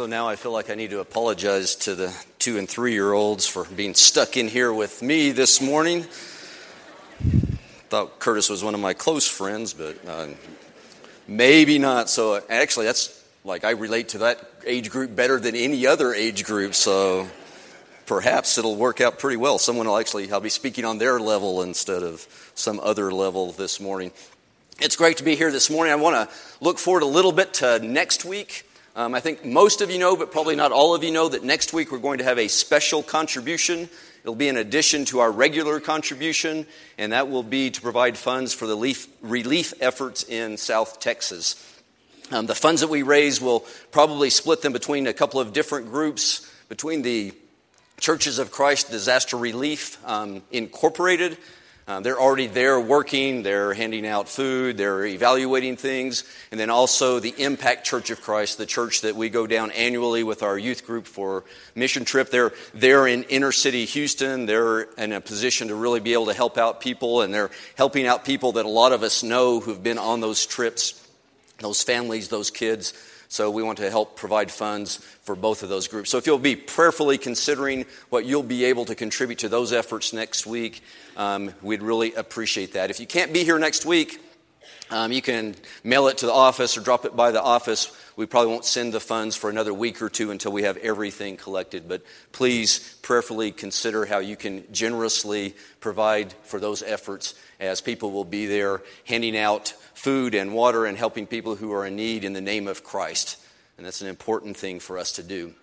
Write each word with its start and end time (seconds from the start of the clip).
So 0.00 0.06
now 0.06 0.28
I 0.28 0.36
feel 0.36 0.52
like 0.52 0.70
I 0.70 0.76
need 0.76 0.92
to 0.92 1.00
apologize 1.00 1.74
to 1.76 1.94
the 1.94 2.10
two 2.38 2.56
and 2.56 2.66
three 2.66 2.94
year 2.94 3.12
olds 3.12 3.46
for 3.46 3.66
being 3.66 3.92
stuck 3.92 4.38
in 4.38 4.48
here 4.48 4.72
with 4.72 5.02
me 5.02 5.30
this 5.30 5.60
morning. 5.60 6.04
Thought 7.90 8.18
Curtis 8.18 8.48
was 8.48 8.64
one 8.64 8.72
of 8.72 8.80
my 8.80 8.94
close 8.94 9.28
friends, 9.28 9.74
but 9.74 9.98
uh, 10.08 10.28
maybe 11.28 11.78
not. 11.78 12.08
So 12.08 12.42
actually, 12.48 12.86
that's 12.86 13.22
like 13.44 13.62
I 13.62 13.72
relate 13.72 14.08
to 14.10 14.18
that 14.20 14.40
age 14.64 14.88
group 14.88 15.14
better 15.14 15.38
than 15.38 15.54
any 15.54 15.86
other 15.86 16.14
age 16.14 16.44
group. 16.44 16.74
So 16.74 17.28
perhaps 18.06 18.56
it'll 18.56 18.76
work 18.76 19.02
out 19.02 19.18
pretty 19.18 19.36
well. 19.36 19.58
Someone 19.58 19.86
will 19.86 19.98
actually, 19.98 20.32
I'll 20.32 20.40
be 20.40 20.48
speaking 20.48 20.86
on 20.86 20.96
their 20.96 21.20
level 21.20 21.60
instead 21.60 22.02
of 22.02 22.26
some 22.54 22.80
other 22.80 23.12
level 23.12 23.52
this 23.52 23.78
morning. 23.80 24.12
It's 24.80 24.96
great 24.96 25.18
to 25.18 25.24
be 25.24 25.36
here 25.36 25.52
this 25.52 25.68
morning. 25.68 25.92
I 25.92 25.96
want 25.96 26.30
to 26.30 26.34
look 26.62 26.78
forward 26.78 27.02
a 27.02 27.06
little 27.06 27.32
bit 27.32 27.52
to 27.52 27.80
next 27.80 28.24
week. 28.24 28.64
Um, 28.96 29.14
I 29.14 29.20
think 29.20 29.44
most 29.44 29.82
of 29.82 29.90
you 29.90 29.98
know, 29.98 30.16
but 30.16 30.32
probably 30.32 30.56
not 30.56 30.72
all 30.72 30.94
of 30.96 31.04
you 31.04 31.12
know, 31.12 31.28
that 31.28 31.44
next 31.44 31.72
week 31.72 31.92
we're 31.92 31.98
going 31.98 32.18
to 32.18 32.24
have 32.24 32.38
a 32.38 32.48
special 32.48 33.04
contribution. 33.04 33.88
It'll 34.22 34.34
be 34.34 34.48
in 34.48 34.56
addition 34.56 35.04
to 35.06 35.20
our 35.20 35.30
regular 35.30 35.78
contribution, 35.78 36.66
and 36.98 37.12
that 37.12 37.30
will 37.30 37.44
be 37.44 37.70
to 37.70 37.80
provide 37.80 38.18
funds 38.18 38.52
for 38.52 38.66
the 38.66 38.74
relief, 38.74 39.06
relief 39.22 39.74
efforts 39.80 40.24
in 40.24 40.56
South 40.56 40.98
Texas. 40.98 41.54
Um, 42.32 42.46
the 42.46 42.54
funds 42.54 42.80
that 42.80 42.90
we 42.90 43.02
raise 43.02 43.40
will 43.40 43.64
probably 43.92 44.28
split 44.28 44.60
them 44.62 44.72
between 44.72 45.06
a 45.06 45.12
couple 45.12 45.38
of 45.38 45.52
different 45.52 45.90
groups, 45.90 46.50
between 46.68 47.02
the 47.02 47.32
Churches 48.00 48.38
of 48.38 48.50
Christ 48.50 48.90
Disaster 48.90 49.36
Relief 49.36 49.98
um, 50.08 50.42
Incorporated, 50.50 51.38
uh, 51.90 51.98
they're 51.98 52.20
already 52.20 52.46
there 52.46 52.78
working, 52.78 53.42
they're 53.42 53.74
handing 53.74 54.06
out 54.06 54.28
food, 54.28 54.76
they're 54.76 55.04
evaluating 55.04 55.76
things. 55.76 56.22
And 56.52 56.60
then 56.60 56.70
also 56.70 57.18
the 57.18 57.34
Impact 57.36 57.84
Church 57.84 58.10
of 58.10 58.20
Christ, 58.22 58.58
the 58.58 58.66
church 58.66 59.00
that 59.00 59.16
we 59.16 59.28
go 59.28 59.44
down 59.48 59.72
annually 59.72 60.22
with 60.22 60.44
our 60.44 60.56
youth 60.56 60.86
group 60.86 61.04
for 61.04 61.42
mission 61.74 62.04
trip. 62.04 62.30
They're 62.30 62.52
there 62.74 63.08
in 63.08 63.24
inner 63.24 63.50
city 63.50 63.86
Houston. 63.86 64.46
They're 64.46 64.82
in 64.82 65.10
a 65.10 65.20
position 65.20 65.66
to 65.66 65.74
really 65.74 65.98
be 65.98 66.12
able 66.12 66.26
to 66.26 66.32
help 66.32 66.58
out 66.58 66.80
people, 66.80 67.22
and 67.22 67.34
they're 67.34 67.50
helping 67.74 68.06
out 68.06 68.24
people 68.24 68.52
that 68.52 68.66
a 68.66 68.68
lot 68.68 68.92
of 68.92 69.02
us 69.02 69.24
know 69.24 69.58
who've 69.58 69.82
been 69.82 69.98
on 69.98 70.20
those 70.20 70.46
trips, 70.46 71.04
those 71.58 71.82
families, 71.82 72.28
those 72.28 72.52
kids. 72.52 72.94
So 73.32 73.48
we 73.48 73.62
want 73.62 73.78
to 73.78 73.88
help 73.88 74.16
provide 74.16 74.50
funds 74.50 74.96
for 75.22 75.36
both 75.36 75.62
of 75.62 75.68
those 75.68 75.86
groups. 75.86 76.10
So 76.10 76.18
if 76.18 76.26
you'll 76.26 76.36
be 76.36 76.56
prayerfully 76.56 77.16
considering 77.16 77.86
what 78.08 78.24
you'll 78.24 78.42
be 78.42 78.64
able 78.64 78.84
to 78.86 78.96
contribute 78.96 79.38
to 79.38 79.48
those 79.48 79.72
efforts 79.72 80.12
next 80.12 80.48
week, 80.48 80.82
um, 81.16 81.54
we'd 81.62 81.80
really 81.80 82.12
appreciate 82.14 82.72
that. 82.72 82.90
If 82.90 82.98
you 82.98 83.06
can't 83.06 83.32
be 83.32 83.44
here 83.44 83.56
next 83.56 83.86
week, 83.86 84.20
um, 84.90 85.12
you 85.12 85.22
can 85.22 85.54
mail 85.84 86.08
it 86.08 86.18
to 86.18 86.26
the 86.26 86.32
office 86.32 86.76
or 86.76 86.80
drop 86.80 87.04
it 87.04 87.14
by 87.14 87.30
the 87.30 87.42
office. 87.42 87.96
We 88.16 88.26
probably 88.26 88.52
won't 88.52 88.64
send 88.64 88.92
the 88.92 89.00
funds 89.00 89.36
for 89.36 89.48
another 89.48 89.72
week 89.72 90.02
or 90.02 90.08
two 90.08 90.30
until 90.30 90.52
we 90.52 90.64
have 90.64 90.76
everything 90.78 91.36
collected. 91.36 91.88
But 91.88 92.02
please 92.32 92.96
prayerfully 93.02 93.52
consider 93.52 94.04
how 94.04 94.18
you 94.18 94.36
can 94.36 94.64
generously 94.72 95.54
provide 95.78 96.32
for 96.42 96.58
those 96.58 96.82
efforts 96.82 97.34
as 97.60 97.80
people 97.80 98.10
will 98.10 98.24
be 98.24 98.46
there 98.46 98.82
handing 99.04 99.36
out 99.36 99.68
food 99.94 100.34
and 100.34 100.52
water 100.52 100.86
and 100.86 100.98
helping 100.98 101.26
people 101.26 101.54
who 101.54 101.72
are 101.72 101.86
in 101.86 101.94
need 101.94 102.24
in 102.24 102.32
the 102.32 102.40
name 102.40 102.66
of 102.66 102.82
Christ. 102.82 103.36
And 103.76 103.86
that's 103.86 104.02
an 104.02 104.08
important 104.08 104.56
thing 104.56 104.80
for 104.80 104.98
us 104.98 105.12
to 105.12 105.22
do. 105.22 105.54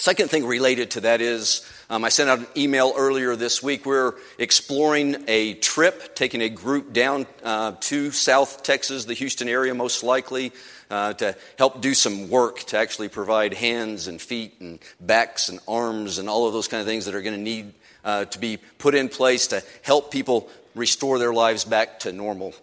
Second 0.00 0.30
thing 0.30 0.46
related 0.46 0.92
to 0.92 1.02
that 1.02 1.20
is 1.20 1.60
um, 1.90 2.06
I 2.06 2.08
sent 2.08 2.30
out 2.30 2.38
an 2.38 2.46
email 2.56 2.94
earlier 2.96 3.36
this 3.36 3.62
week. 3.62 3.84
We're 3.84 4.14
exploring 4.38 5.24
a 5.28 5.52
trip, 5.52 6.14
taking 6.14 6.40
a 6.40 6.48
group 6.48 6.94
down 6.94 7.26
uh, 7.44 7.72
to 7.80 8.10
South 8.10 8.62
Texas, 8.62 9.04
the 9.04 9.12
Houston 9.12 9.46
area, 9.46 9.74
most 9.74 10.02
likely, 10.02 10.52
uh, 10.90 11.12
to 11.12 11.36
help 11.58 11.82
do 11.82 11.92
some 11.92 12.30
work 12.30 12.60
to 12.60 12.78
actually 12.78 13.10
provide 13.10 13.52
hands 13.52 14.08
and 14.08 14.22
feet 14.22 14.54
and 14.58 14.78
backs 15.02 15.50
and 15.50 15.60
arms 15.68 16.16
and 16.16 16.30
all 16.30 16.46
of 16.46 16.54
those 16.54 16.66
kind 16.66 16.80
of 16.80 16.86
things 16.86 17.04
that 17.04 17.14
are 17.14 17.20
going 17.20 17.36
to 17.36 17.42
need 17.42 17.74
uh, 18.02 18.24
to 18.24 18.38
be 18.38 18.56
put 18.78 18.94
in 18.94 19.10
place 19.10 19.48
to 19.48 19.62
help 19.82 20.10
people 20.10 20.48
restore 20.74 21.18
their 21.18 21.34
lives 21.34 21.66
back 21.66 22.00
to 22.00 22.12
normal. 22.14 22.54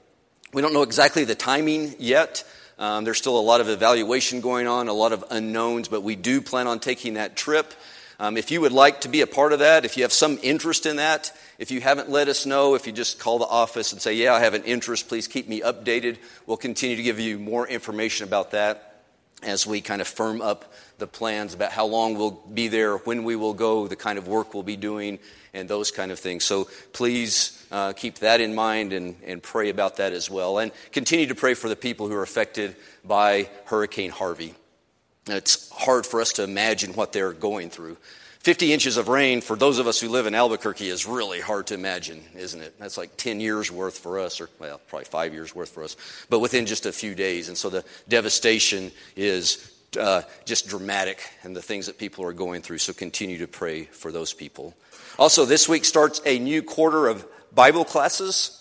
We 0.53 0.63
don't 0.63 0.73
know 0.73 0.81
exactly 0.81 1.23
the 1.23 1.35
timing 1.35 1.93
yet. 1.99 2.43
Um, 2.79 3.05
there's 3.05 3.17
still 3.17 3.39
a 3.39 3.41
lot 3.41 3.61
of 3.61 3.69
evaluation 3.69 4.41
going 4.41 4.67
on, 4.67 4.87
a 4.87 4.93
lot 4.93 5.11
of 5.11 5.23
unknowns, 5.31 5.87
but 5.87 6.03
we 6.03 6.15
do 6.15 6.41
plan 6.41 6.67
on 6.67 6.79
taking 6.79 7.15
that 7.15 7.35
trip. 7.35 7.73
Um, 8.19 8.37
if 8.37 8.51
you 8.51 8.61
would 8.61 8.71
like 8.71 9.01
to 9.01 9.09
be 9.09 9.21
a 9.21 9.27
part 9.27 9.53
of 9.53 9.59
that, 9.59 9.85
if 9.85 9.97
you 9.97 10.03
have 10.03 10.13
some 10.13 10.39
interest 10.41 10.85
in 10.85 10.95
that, 10.97 11.31
if 11.59 11.71
you 11.71 11.81
haven't 11.81 12.09
let 12.09 12.27
us 12.27 12.45
know, 12.45 12.75
if 12.75 12.85
you 12.87 12.93
just 12.93 13.19
call 13.19 13.39
the 13.39 13.45
office 13.45 13.91
and 13.91 14.01
say, 14.01 14.13
Yeah, 14.13 14.33
I 14.33 14.39
have 14.39 14.53
an 14.53 14.63
interest, 14.63 15.07
please 15.07 15.27
keep 15.27 15.47
me 15.47 15.61
updated. 15.61 16.17
We'll 16.45 16.57
continue 16.57 16.95
to 16.95 17.03
give 17.03 17.19
you 17.19 17.39
more 17.39 17.67
information 17.67 18.27
about 18.27 18.51
that 18.51 19.03
as 19.43 19.67
we 19.67 19.81
kind 19.81 20.01
of 20.01 20.07
firm 20.07 20.41
up 20.41 20.73
the 20.97 21.07
plans 21.07 21.53
about 21.53 21.71
how 21.71 21.85
long 21.85 22.15
we'll 22.15 22.31
be 22.53 22.67
there, 22.67 22.97
when 22.97 23.23
we 23.23 23.35
will 23.35 23.53
go, 23.53 23.87
the 23.87 23.95
kind 23.95 24.17
of 24.17 24.27
work 24.27 24.53
we'll 24.53 24.63
be 24.63 24.75
doing, 24.75 25.19
and 25.53 25.69
those 25.69 25.91
kind 25.91 26.11
of 26.11 26.19
things. 26.19 26.43
So 26.43 26.67
please 26.93 27.56
uh, 27.71 27.93
keep 27.93 28.19
that 28.19 28.41
in 28.41 28.55
mind 28.55 28.93
and, 28.93 29.15
and 29.25 29.41
pray 29.41 29.69
about 29.69 29.97
that 29.97 30.13
as 30.13 30.29
well. 30.29 30.59
And 30.59 30.71
continue 30.91 31.27
to 31.27 31.35
pray 31.35 31.53
for 31.53 31.69
the 31.69 31.75
people 31.75 32.07
who 32.07 32.15
are 32.15 32.23
affected 32.23 32.75
by 33.03 33.49
Hurricane 33.65 34.11
Harvey. 34.11 34.53
It's 35.27 35.69
hard 35.71 36.05
for 36.05 36.21
us 36.21 36.33
to 36.33 36.43
imagine 36.43 36.93
what 36.93 37.13
they're 37.13 37.33
going 37.33 37.69
through. 37.69 37.97
50 38.39 38.71
inches 38.71 38.95
of 38.95 39.09
rain 39.09 39.41
for 39.41 39.57
those 39.57 39.77
of 39.77 39.87
us 39.87 39.99
who 39.99 40.07
live 40.07 40.25
in 40.25 40.33
Albuquerque 40.33 40.87
is 40.87 41.05
really 41.05 41.41
hard 41.41 41.67
to 41.67 41.73
imagine, 41.73 42.23
isn't 42.33 42.61
it? 42.61 42.79
That's 42.79 42.97
like 42.97 43.17
10 43.17 43.41
years 43.41 43.69
worth 43.69 43.99
for 43.99 44.19
us, 44.19 44.39
or 44.39 44.49
well, 44.57 44.79
probably 44.87 45.03
five 45.03 45.33
years 45.33 45.53
worth 45.53 45.69
for 45.69 45.83
us, 45.83 45.97
but 46.29 46.39
within 46.39 46.65
just 46.65 46.85
a 46.85 46.93
few 46.93 47.13
days. 47.13 47.49
And 47.49 47.57
so 47.57 47.69
the 47.69 47.83
devastation 48.07 48.91
is 49.17 49.76
uh, 49.95 50.23
just 50.45 50.67
dramatic 50.67 51.21
and 51.43 51.55
the 51.55 51.61
things 51.61 51.85
that 51.85 51.97
people 51.97 52.25
are 52.25 52.33
going 52.33 52.61
through. 52.61 52.79
So 52.79 52.93
continue 52.93 53.37
to 53.39 53.47
pray 53.47 53.85
for 53.85 54.11
those 54.11 54.33
people. 54.33 54.73
Also, 55.17 55.45
this 55.45 55.69
week 55.69 55.85
starts 55.85 56.21
a 56.25 56.39
new 56.39 56.61
quarter 56.61 57.07
of 57.07 57.25
Bible 57.53 57.85
classes. 57.85 58.53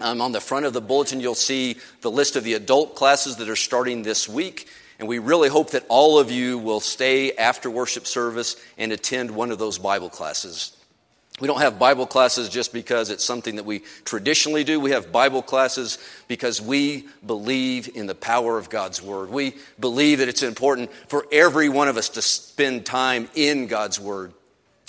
Um, 0.00 0.20
on 0.20 0.32
the 0.32 0.40
front 0.40 0.66
of 0.66 0.72
the 0.72 0.80
bulletin, 0.80 1.20
you'll 1.20 1.34
see 1.34 1.76
the 2.00 2.10
list 2.10 2.34
of 2.34 2.44
the 2.44 2.54
adult 2.54 2.96
classes 2.96 3.36
that 3.36 3.48
are 3.48 3.56
starting 3.56 4.02
this 4.02 4.28
week. 4.28 4.68
And 4.98 5.08
we 5.08 5.18
really 5.18 5.48
hope 5.48 5.70
that 5.72 5.84
all 5.88 6.18
of 6.18 6.30
you 6.30 6.58
will 6.58 6.80
stay 6.80 7.32
after 7.32 7.70
worship 7.70 8.06
service 8.06 8.56
and 8.78 8.92
attend 8.92 9.30
one 9.30 9.50
of 9.50 9.58
those 9.58 9.78
Bible 9.78 10.08
classes. 10.08 10.76
We 11.40 11.48
don't 11.48 11.60
have 11.60 11.78
Bible 11.78 12.06
classes 12.06 12.48
just 12.48 12.72
because 12.72 13.10
it's 13.10 13.24
something 13.24 13.56
that 13.56 13.64
we 13.64 13.80
traditionally 14.04 14.64
do. 14.64 14.78
We 14.78 14.90
have 14.90 15.10
Bible 15.10 15.42
classes 15.42 15.98
because 16.28 16.60
we 16.60 17.08
believe 17.24 17.96
in 17.96 18.06
the 18.06 18.14
power 18.14 18.58
of 18.58 18.68
God's 18.68 19.00
Word. 19.00 19.30
We 19.30 19.56
believe 19.80 20.18
that 20.18 20.28
it's 20.28 20.42
important 20.42 20.92
for 21.08 21.26
every 21.32 21.68
one 21.68 21.88
of 21.88 21.96
us 21.96 22.10
to 22.10 22.22
spend 22.22 22.84
time 22.84 23.28
in 23.34 23.66
God's 23.66 23.98
Word 23.98 24.34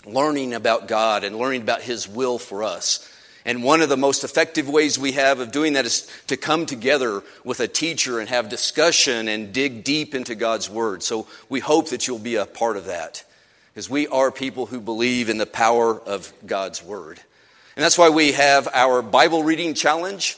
learning 0.06 0.54
about 0.54 0.90
God 0.90 1.24
and 1.24 1.38
learning 1.38 1.62
about 1.62 1.82
His 1.82 2.10
will 2.10 2.38
for 2.38 2.64
us. 2.64 3.10
And 3.46 3.64
one 3.64 3.82
of 3.82 3.90
the 3.90 3.98
most 3.98 4.26
effective 4.26 4.70
ways 4.70 5.00
we 5.00 5.14
have 5.14 5.40
of 5.40 5.52
doing 5.52 5.74
that 5.74 5.86
is 5.86 6.10
to 6.28 6.38
come 6.38 6.66
together 6.66 7.24
with 7.46 7.62
a 7.62 7.68
teacher 7.70 8.20
and 8.20 8.28
have 8.28 8.50
discussion 8.50 9.30
and 9.30 9.54
dig 9.54 9.86
deep 9.86 10.14
into 10.14 10.36
God's 10.36 10.70
Word. 10.70 11.04
So 11.04 11.26
we 11.48 11.62
hope 11.62 11.90
that 11.90 12.06
you'll 12.06 12.20
be 12.20 12.36
a 12.36 12.46
part 12.46 12.76
of 12.76 12.86
that 12.86 13.24
because 13.74 13.90
we 13.90 14.08
are 14.08 14.32
people 14.32 14.68
who 14.68 14.80
believe 14.80 15.30
in 15.30 15.40
the 15.40 15.48
power 15.48 16.00
of 16.00 16.32
God's 16.46 16.84
Word. 16.84 17.20
And 17.76 17.84
that's 17.84 17.98
why 17.98 18.10
we 18.10 18.34
have 18.34 18.68
our 18.72 19.02
Bible 19.02 19.44
reading 19.44 19.74
challenge. 19.74 20.38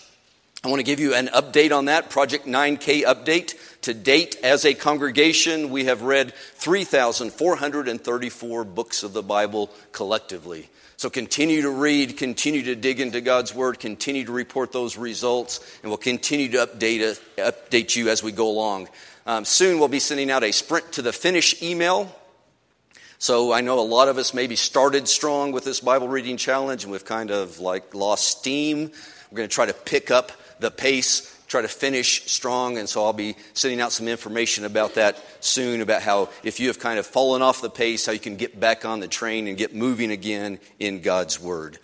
I 0.63 0.69
want 0.69 0.79
to 0.79 0.85
give 0.85 1.01
you 1.01 1.13
an 1.13 1.27
update 1.27 1.75
on 1.75 1.83
that, 1.85 2.09
Project 2.09 2.47
9K 2.47 3.03
update. 3.03 3.55
To 3.81 3.93
date, 3.93 4.37
as 4.41 4.63
a 4.63 4.73
congregation, 4.73 5.69
we 5.69 5.83
have 5.85 6.01
read 6.01 6.33
3,434 6.33 8.63
books 8.63 9.03
of 9.03 9.11
the 9.11 9.21
Bible 9.21 9.69
collectively. 9.91 10.69
So 10.95 11.09
continue 11.09 11.63
to 11.63 11.69
read, 11.69 12.15
continue 12.17 12.63
to 12.63 12.75
dig 12.75 13.01
into 13.01 13.19
God's 13.19 13.53
Word, 13.53 13.79
continue 13.79 14.23
to 14.25 14.31
report 14.31 14.71
those 14.71 14.95
results, 14.97 15.59
and 15.83 15.91
we'll 15.91 15.97
continue 15.97 16.47
to 16.51 16.65
update, 16.65 17.19
update 17.38 17.97
you 17.97 18.07
as 18.09 18.23
we 18.23 18.31
go 18.31 18.47
along. 18.47 18.88
Um, 19.25 19.43
soon 19.43 19.77
we'll 19.77 19.89
be 19.89 19.99
sending 19.99 20.31
out 20.31 20.45
a 20.45 20.53
sprint 20.53 20.93
to 20.93 21.01
the 21.01 21.11
finish 21.11 21.61
email. 21.61 22.09
So 23.17 23.53
I 23.53 23.62
know 23.62 23.79
a 23.79 23.81
lot 23.81 24.09
of 24.09 24.17
us 24.17 24.33
maybe 24.33 24.56
started 24.56 25.07
strong 25.07 25.51
with 25.51 25.63
this 25.63 25.79
Bible 25.79 26.07
reading 26.07 26.38
challenge 26.38 26.83
and 26.83 26.91
we've 26.91 27.06
kind 27.06 27.31
of 27.31 27.59
like 27.59 27.95
lost 27.95 28.27
steam. 28.27 28.91
We're 29.31 29.38
going 29.38 29.50
to 29.50 29.53
try 29.53 29.65
to 29.65 29.73
pick 29.73 30.12
up 30.12 30.31
the 30.59 30.69
pace, 30.69 31.33
try 31.47 31.62
to 31.62 31.67
finish 31.67 32.29
strong. 32.29 32.77
And 32.77 32.89
so 32.89 33.06
I'll 33.06 33.13
be 33.13 33.35
sending 33.53 33.79
out 33.79 33.91
some 33.91 34.07
information 34.07 34.65
about 34.65 34.95
that 34.95 35.17
soon 35.39 35.81
about 35.81 36.01
how 36.01 36.29
if 36.44 36.59
you 36.59 36.67
have 36.67 36.79
kind 36.79 37.00
of 37.00 37.06
fallen 37.06 37.41
off 37.41 37.62
the 37.62 37.69
pace, 37.69 38.06
how 38.06 38.12
you 38.12 38.19
can 38.19 38.35
get 38.35 38.59
back 38.59 38.83
on 38.85 39.00
the 39.00 39.07
train 39.07 39.47
and 39.47 39.57
get 39.57 39.73
moving 39.73 40.12
again 40.12 40.59
in 40.79 41.01
God's 41.01 41.39
Word. 41.39 41.79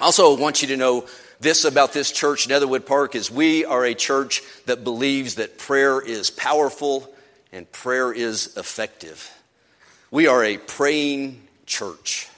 Also, 0.00 0.36
want 0.36 0.62
you 0.62 0.68
to 0.68 0.76
know 0.76 1.06
this 1.40 1.64
about 1.64 1.92
this 1.92 2.12
church, 2.12 2.48
Netherwood 2.48 2.86
Park, 2.86 3.16
is 3.16 3.30
we 3.30 3.64
are 3.64 3.84
a 3.84 3.94
church 3.94 4.42
that 4.66 4.84
believes 4.84 5.34
that 5.34 5.58
prayer 5.58 6.00
is 6.00 6.30
powerful 6.30 7.12
and 7.50 7.70
prayer 7.72 8.12
is 8.12 8.56
effective. 8.56 9.30
We 10.12 10.26
are 10.26 10.44
a 10.44 10.58
praying 10.58 11.40
church. 11.64 12.28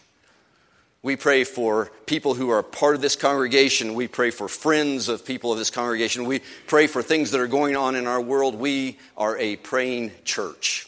We 1.03 1.17
pray 1.17 1.43
for 1.43 1.91
people 2.06 2.35
who 2.35 2.50
are 2.50 2.62
part 2.62 2.94
of 2.94 3.00
this 3.00 3.17
congregation. 3.17 3.94
We 3.94 4.06
pray 4.06 4.31
for 4.31 4.47
friends 4.47 5.09
of 5.09 5.26
people 5.26 5.50
of 5.50 5.59
this 5.59 5.71
congregation. 5.71 6.25
We 6.25 6.41
pray 6.69 6.87
for 6.87 7.03
things 7.03 7.32
that 7.32 7.41
are 7.41 7.49
going 7.49 7.75
on 7.75 7.97
in 7.97 8.06
our 8.06 8.21
world. 8.21 8.55
We 8.55 8.97
are 9.17 9.37
a 9.38 9.56
praying 9.56 10.12
church. 10.25 10.87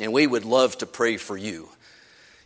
And 0.00 0.12
we 0.12 0.26
would 0.26 0.44
love 0.44 0.76
to 0.78 0.86
pray 0.86 1.16
for 1.16 1.36
you. 1.36 1.68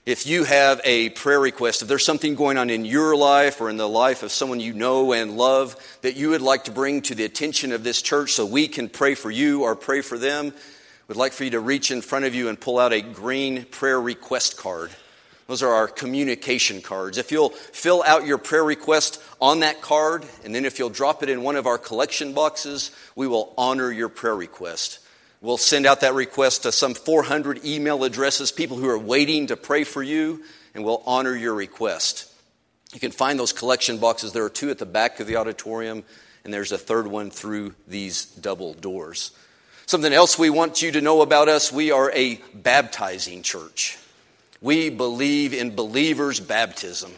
If 0.05 0.27
you 0.27 0.45
have 0.45 0.83
a 0.85 1.09
prayer 1.09 1.41
request, 1.41 1.81
if 1.81 1.89
there's 1.89 2.05
something 2.05 2.35
going 2.35 2.59
on 2.59 2.69
in 2.69 2.85
your 2.85 3.17
life 3.17 3.63
or 3.63 3.71
in 3.71 3.79
the 3.79 3.89
life 3.89 4.23
of 4.23 4.31
someone 4.31 4.61
you 4.61 4.75
know 4.75 5.15
and 5.15 5.39
love 5.39 5.75
that 6.03 6.17
you 6.17 6.29
would 6.29 6.43
like 6.43 6.65
to 6.65 6.71
bring 6.71 7.01
to 7.03 7.15
the 7.15 7.25
attention 7.25 7.73
of 7.73 7.83
this 7.83 8.03
church 8.03 8.33
so 8.33 8.45
we 8.45 8.69
can 8.69 8.91
pray 8.91 9.15
for 9.15 9.31
you 9.31 9.63
or 9.63 9.75
pray 9.75 10.03
for 10.03 10.19
them, 10.19 10.53
we'd 11.09 11.17
like 11.17 11.33
for 11.33 11.45
you 11.45 11.51
to 11.51 11.61
reach 11.61 11.91
in 11.91 12.01
front 12.01 12.25
of 12.25 12.35
you 12.35 12.49
and 12.49 12.61
pull 12.61 12.79
out 12.79 12.93
a 12.93 13.01
green 13.01 13.65
prayer 13.65 14.01
request 14.01 14.57
card. 14.57 14.91
Those 15.47 15.63
are 15.63 15.73
our 15.73 15.89
communication 15.89 16.81
cards. 16.81 17.19
If 17.19 17.31
you'll 17.31 17.51
fill 17.51 18.03
out 18.07 18.27
your 18.27 18.39
prayer 18.39 18.65
request 18.65 19.23
on 19.41 19.61
that 19.61 19.83
card, 19.83 20.25
and 20.45 20.55
then 20.55 20.65
if 20.65 20.79
you'll 20.79 20.89
drop 20.89 21.23
it 21.23 21.29
in 21.29 21.43
one 21.43 21.57
of 21.57 21.67
our 21.67 21.77
collection 21.77 22.33
boxes, 22.33 22.91
we 23.15 23.27
will 23.27 23.53
honor 23.59 23.93
your 23.93 24.09
prayer 24.09 24.35
request. 24.35 25.01
We'll 25.43 25.59
send 25.59 25.85
out 25.85 26.01
that 26.01 26.15
request 26.15 26.63
to 26.63 26.73
some 26.73 26.95
400 26.95 27.67
email 27.67 28.05
addresses, 28.05 28.51
people 28.51 28.79
who 28.79 28.89
are 28.89 28.99
waiting 28.99 29.49
to 29.49 29.57
pray 29.57 29.85
for 29.85 30.03
you, 30.03 30.43
and 30.75 30.83
we'll 30.83 31.03
honor 31.05 31.37
your 31.37 31.53
request. 31.53 32.33
You 32.95 33.01
can 33.01 33.11
find 33.11 33.39
those 33.39 33.53
collection 33.53 33.99
boxes. 33.99 34.33
There 34.33 34.45
are 34.45 34.51
two 34.51 34.71
at 34.71 34.79
the 34.79 34.87
back 34.87 35.21
of 35.21 35.27
the 35.27 35.37
auditorium, 35.37 36.05
and 36.45 36.55
there's 36.55 36.73
a 36.73 36.79
third 36.79 37.07
one 37.07 37.31
through 37.31 37.75
these 37.87 38.25
double 38.25 38.73
doors. 38.73 39.33
Something 39.87 40.13
else 40.13 40.39
we 40.39 40.51
want 40.51 40.83
you 40.83 40.93
to 40.93 41.01
know 41.01 41.21
about 41.23 41.49
us 41.49 41.73
we 41.73 41.91
are 41.91 42.11
a 42.13 42.41
baptizing 42.55 43.43
church. 43.43 43.99
We 44.61 44.89
believe 44.89 45.53
in 45.53 45.75
believers' 45.75 46.41
baptism. 46.41 47.13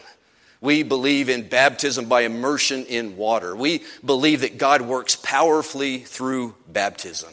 We 0.59 0.83
believe 0.83 1.29
in 1.29 1.47
baptism 1.47 2.05
by 2.09 2.21
immersion 2.21 2.85
in 2.85 3.15
water. 3.15 3.55
We 3.55 3.83
believe 4.03 4.41
that 4.41 4.57
God 4.57 4.81
works 4.81 5.15
powerfully 5.15 5.99
through 5.99 6.55
baptism. 6.67 7.29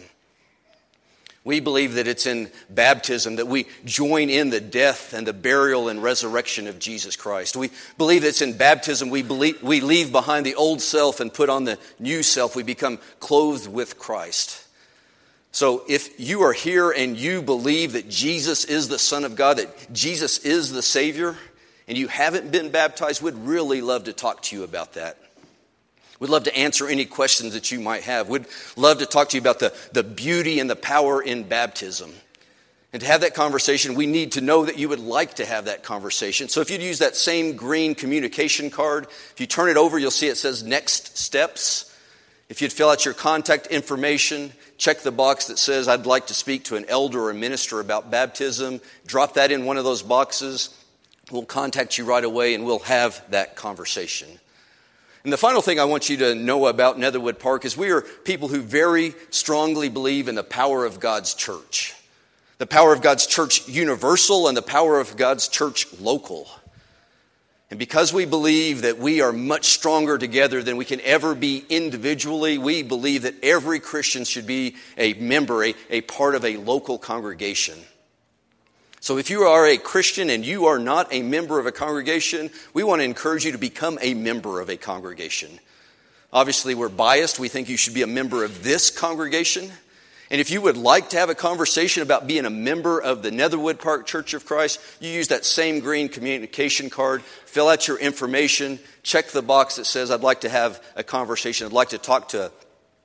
We 1.42 1.60
believe 1.60 1.94
that 1.94 2.06
it's 2.06 2.26
in 2.26 2.50
baptism 2.70 3.36
that 3.36 3.48
we 3.48 3.66
join 3.84 4.30
in 4.30 4.48
the 4.48 4.62
death 4.62 5.12
and 5.12 5.26
the 5.26 5.34
burial 5.34 5.88
and 5.88 6.02
resurrection 6.02 6.66
of 6.66 6.78
Jesus 6.78 7.16
Christ. 7.16 7.54
We 7.54 7.70
believe 7.98 8.24
it's 8.24 8.40
in 8.40 8.56
baptism 8.56 9.10
we, 9.10 9.22
believe, 9.22 9.62
we 9.62 9.80
leave 9.80 10.10
behind 10.10 10.46
the 10.46 10.54
old 10.54 10.80
self 10.80 11.20
and 11.20 11.32
put 11.32 11.50
on 11.50 11.64
the 11.64 11.78
new 11.98 12.22
self. 12.22 12.56
We 12.56 12.62
become 12.62 12.98
clothed 13.20 13.68
with 13.68 13.98
Christ. 13.98 14.63
So 15.54 15.84
if 15.86 16.18
you 16.18 16.42
are 16.42 16.52
here 16.52 16.90
and 16.90 17.16
you 17.16 17.40
believe 17.40 17.92
that 17.92 18.08
Jesus 18.08 18.64
is 18.64 18.88
the 18.88 18.98
Son 18.98 19.24
of 19.24 19.36
God, 19.36 19.58
that 19.58 19.92
Jesus 19.92 20.38
is 20.38 20.72
the 20.72 20.82
Savior, 20.82 21.36
and 21.86 21.96
you 21.96 22.08
haven't 22.08 22.50
been 22.50 22.72
baptized, 22.72 23.22
we'd 23.22 23.34
really 23.34 23.80
love 23.80 24.04
to 24.04 24.12
talk 24.12 24.42
to 24.42 24.56
you 24.56 24.64
about 24.64 24.94
that. 24.94 25.16
We'd 26.18 26.28
love 26.28 26.42
to 26.44 26.56
answer 26.56 26.88
any 26.88 27.04
questions 27.04 27.54
that 27.54 27.70
you 27.70 27.78
might 27.78 28.02
have. 28.02 28.28
We'd 28.28 28.46
love 28.74 28.98
to 28.98 29.06
talk 29.06 29.28
to 29.28 29.36
you 29.36 29.40
about 29.40 29.60
the, 29.60 29.72
the 29.92 30.02
beauty 30.02 30.58
and 30.58 30.68
the 30.68 30.74
power 30.74 31.22
in 31.22 31.44
baptism. 31.44 32.12
And 32.92 33.00
to 33.00 33.06
have 33.06 33.20
that 33.20 33.34
conversation, 33.34 33.94
we 33.94 34.06
need 34.06 34.32
to 34.32 34.40
know 34.40 34.64
that 34.64 34.76
you 34.76 34.88
would 34.88 34.98
like 34.98 35.34
to 35.34 35.46
have 35.46 35.66
that 35.66 35.84
conversation. 35.84 36.48
So 36.48 36.62
if 36.62 36.70
you'd 36.70 36.82
use 36.82 36.98
that 36.98 37.14
same 37.14 37.54
green 37.54 37.94
communication 37.94 38.70
card, 38.70 39.04
if 39.04 39.36
you 39.38 39.46
turn 39.46 39.68
it 39.68 39.76
over, 39.76 40.00
you'll 40.00 40.10
see 40.10 40.26
it 40.26 40.36
says 40.36 40.64
next 40.64 41.16
steps. 41.16 41.96
If 42.48 42.60
you'd 42.60 42.72
fill 42.72 42.90
out 42.90 43.04
your 43.04 43.14
contact 43.14 43.68
information, 43.68 44.52
check 44.84 45.00
the 45.00 45.10
box 45.10 45.46
that 45.46 45.58
says, 45.58 45.88
I'd 45.88 46.04
like 46.04 46.26
to 46.26 46.34
speak 46.34 46.64
to 46.64 46.76
an 46.76 46.84
elder 46.90 47.18
or 47.22 47.30
a 47.30 47.34
minister 47.34 47.80
about 47.80 48.10
baptism, 48.10 48.82
drop 49.06 49.32
that 49.34 49.50
in 49.50 49.64
one 49.64 49.78
of 49.78 49.84
those 49.84 50.02
boxes. 50.02 50.76
We'll 51.30 51.46
contact 51.46 51.96
you 51.96 52.04
right 52.04 52.22
away 52.22 52.54
and 52.54 52.66
we'll 52.66 52.80
have 52.80 53.24
that 53.30 53.56
conversation. 53.56 54.28
And 55.22 55.32
the 55.32 55.38
final 55.38 55.62
thing 55.62 55.80
I 55.80 55.84
want 55.84 56.10
you 56.10 56.18
to 56.18 56.34
know 56.34 56.66
about 56.66 56.98
Netherwood 56.98 57.38
Park 57.38 57.64
is 57.64 57.78
we 57.78 57.92
are 57.92 58.02
people 58.02 58.48
who 58.48 58.60
very 58.60 59.14
strongly 59.30 59.88
believe 59.88 60.28
in 60.28 60.34
the 60.34 60.44
power 60.44 60.84
of 60.84 61.00
God's 61.00 61.32
church. 61.32 61.94
The 62.58 62.66
power 62.66 62.92
of 62.92 63.00
God's 63.00 63.26
church 63.26 63.66
universal 63.66 64.48
and 64.48 64.56
the 64.56 64.60
power 64.60 65.00
of 65.00 65.16
God's 65.16 65.48
church 65.48 65.86
local. 65.98 66.46
And 67.74 67.78
because 67.80 68.12
we 68.12 68.24
believe 68.24 68.82
that 68.82 68.98
we 68.98 69.20
are 69.20 69.32
much 69.32 69.70
stronger 69.70 70.16
together 70.16 70.62
than 70.62 70.76
we 70.76 70.84
can 70.84 71.00
ever 71.00 71.34
be 71.34 71.64
individually, 71.68 72.56
we 72.56 72.84
believe 72.84 73.22
that 73.22 73.34
every 73.42 73.80
Christian 73.80 74.22
should 74.22 74.46
be 74.46 74.76
a 74.96 75.14
member, 75.14 75.64
a, 75.64 75.74
a 75.90 76.02
part 76.02 76.36
of 76.36 76.44
a 76.44 76.56
local 76.56 76.98
congregation. 76.98 77.76
So 79.00 79.18
if 79.18 79.28
you 79.28 79.40
are 79.40 79.66
a 79.66 79.76
Christian 79.76 80.30
and 80.30 80.46
you 80.46 80.66
are 80.66 80.78
not 80.78 81.12
a 81.12 81.22
member 81.22 81.58
of 81.58 81.66
a 81.66 81.72
congregation, 81.72 82.48
we 82.74 82.84
want 82.84 83.00
to 83.00 83.04
encourage 83.04 83.44
you 83.44 83.50
to 83.50 83.58
become 83.58 83.98
a 84.00 84.14
member 84.14 84.60
of 84.60 84.68
a 84.68 84.76
congregation. 84.76 85.58
Obviously, 86.32 86.76
we're 86.76 86.88
biased. 86.88 87.40
We 87.40 87.48
think 87.48 87.68
you 87.68 87.76
should 87.76 87.92
be 87.94 88.02
a 88.02 88.06
member 88.06 88.44
of 88.44 88.62
this 88.62 88.88
congregation. 88.88 89.72
And 90.34 90.40
if 90.40 90.50
you 90.50 90.60
would 90.62 90.76
like 90.76 91.10
to 91.10 91.16
have 91.16 91.30
a 91.30 91.34
conversation 91.36 92.02
about 92.02 92.26
being 92.26 92.44
a 92.44 92.50
member 92.50 93.00
of 93.00 93.22
the 93.22 93.30
Netherwood 93.30 93.78
Park 93.78 94.04
Church 94.04 94.34
of 94.34 94.44
Christ, 94.44 94.80
you 94.98 95.08
use 95.08 95.28
that 95.28 95.44
same 95.44 95.78
green 95.78 96.08
communication 96.08 96.90
card, 96.90 97.22
fill 97.22 97.68
out 97.68 97.86
your 97.86 98.00
information, 98.00 98.80
check 99.04 99.28
the 99.28 99.42
box 99.42 99.76
that 99.76 99.84
says, 99.84 100.10
I'd 100.10 100.22
like 100.22 100.40
to 100.40 100.48
have 100.48 100.82
a 100.96 101.04
conversation. 101.04 101.68
I'd 101.68 101.72
like 101.72 101.90
to 101.90 101.98
talk 101.98 102.30
to 102.30 102.50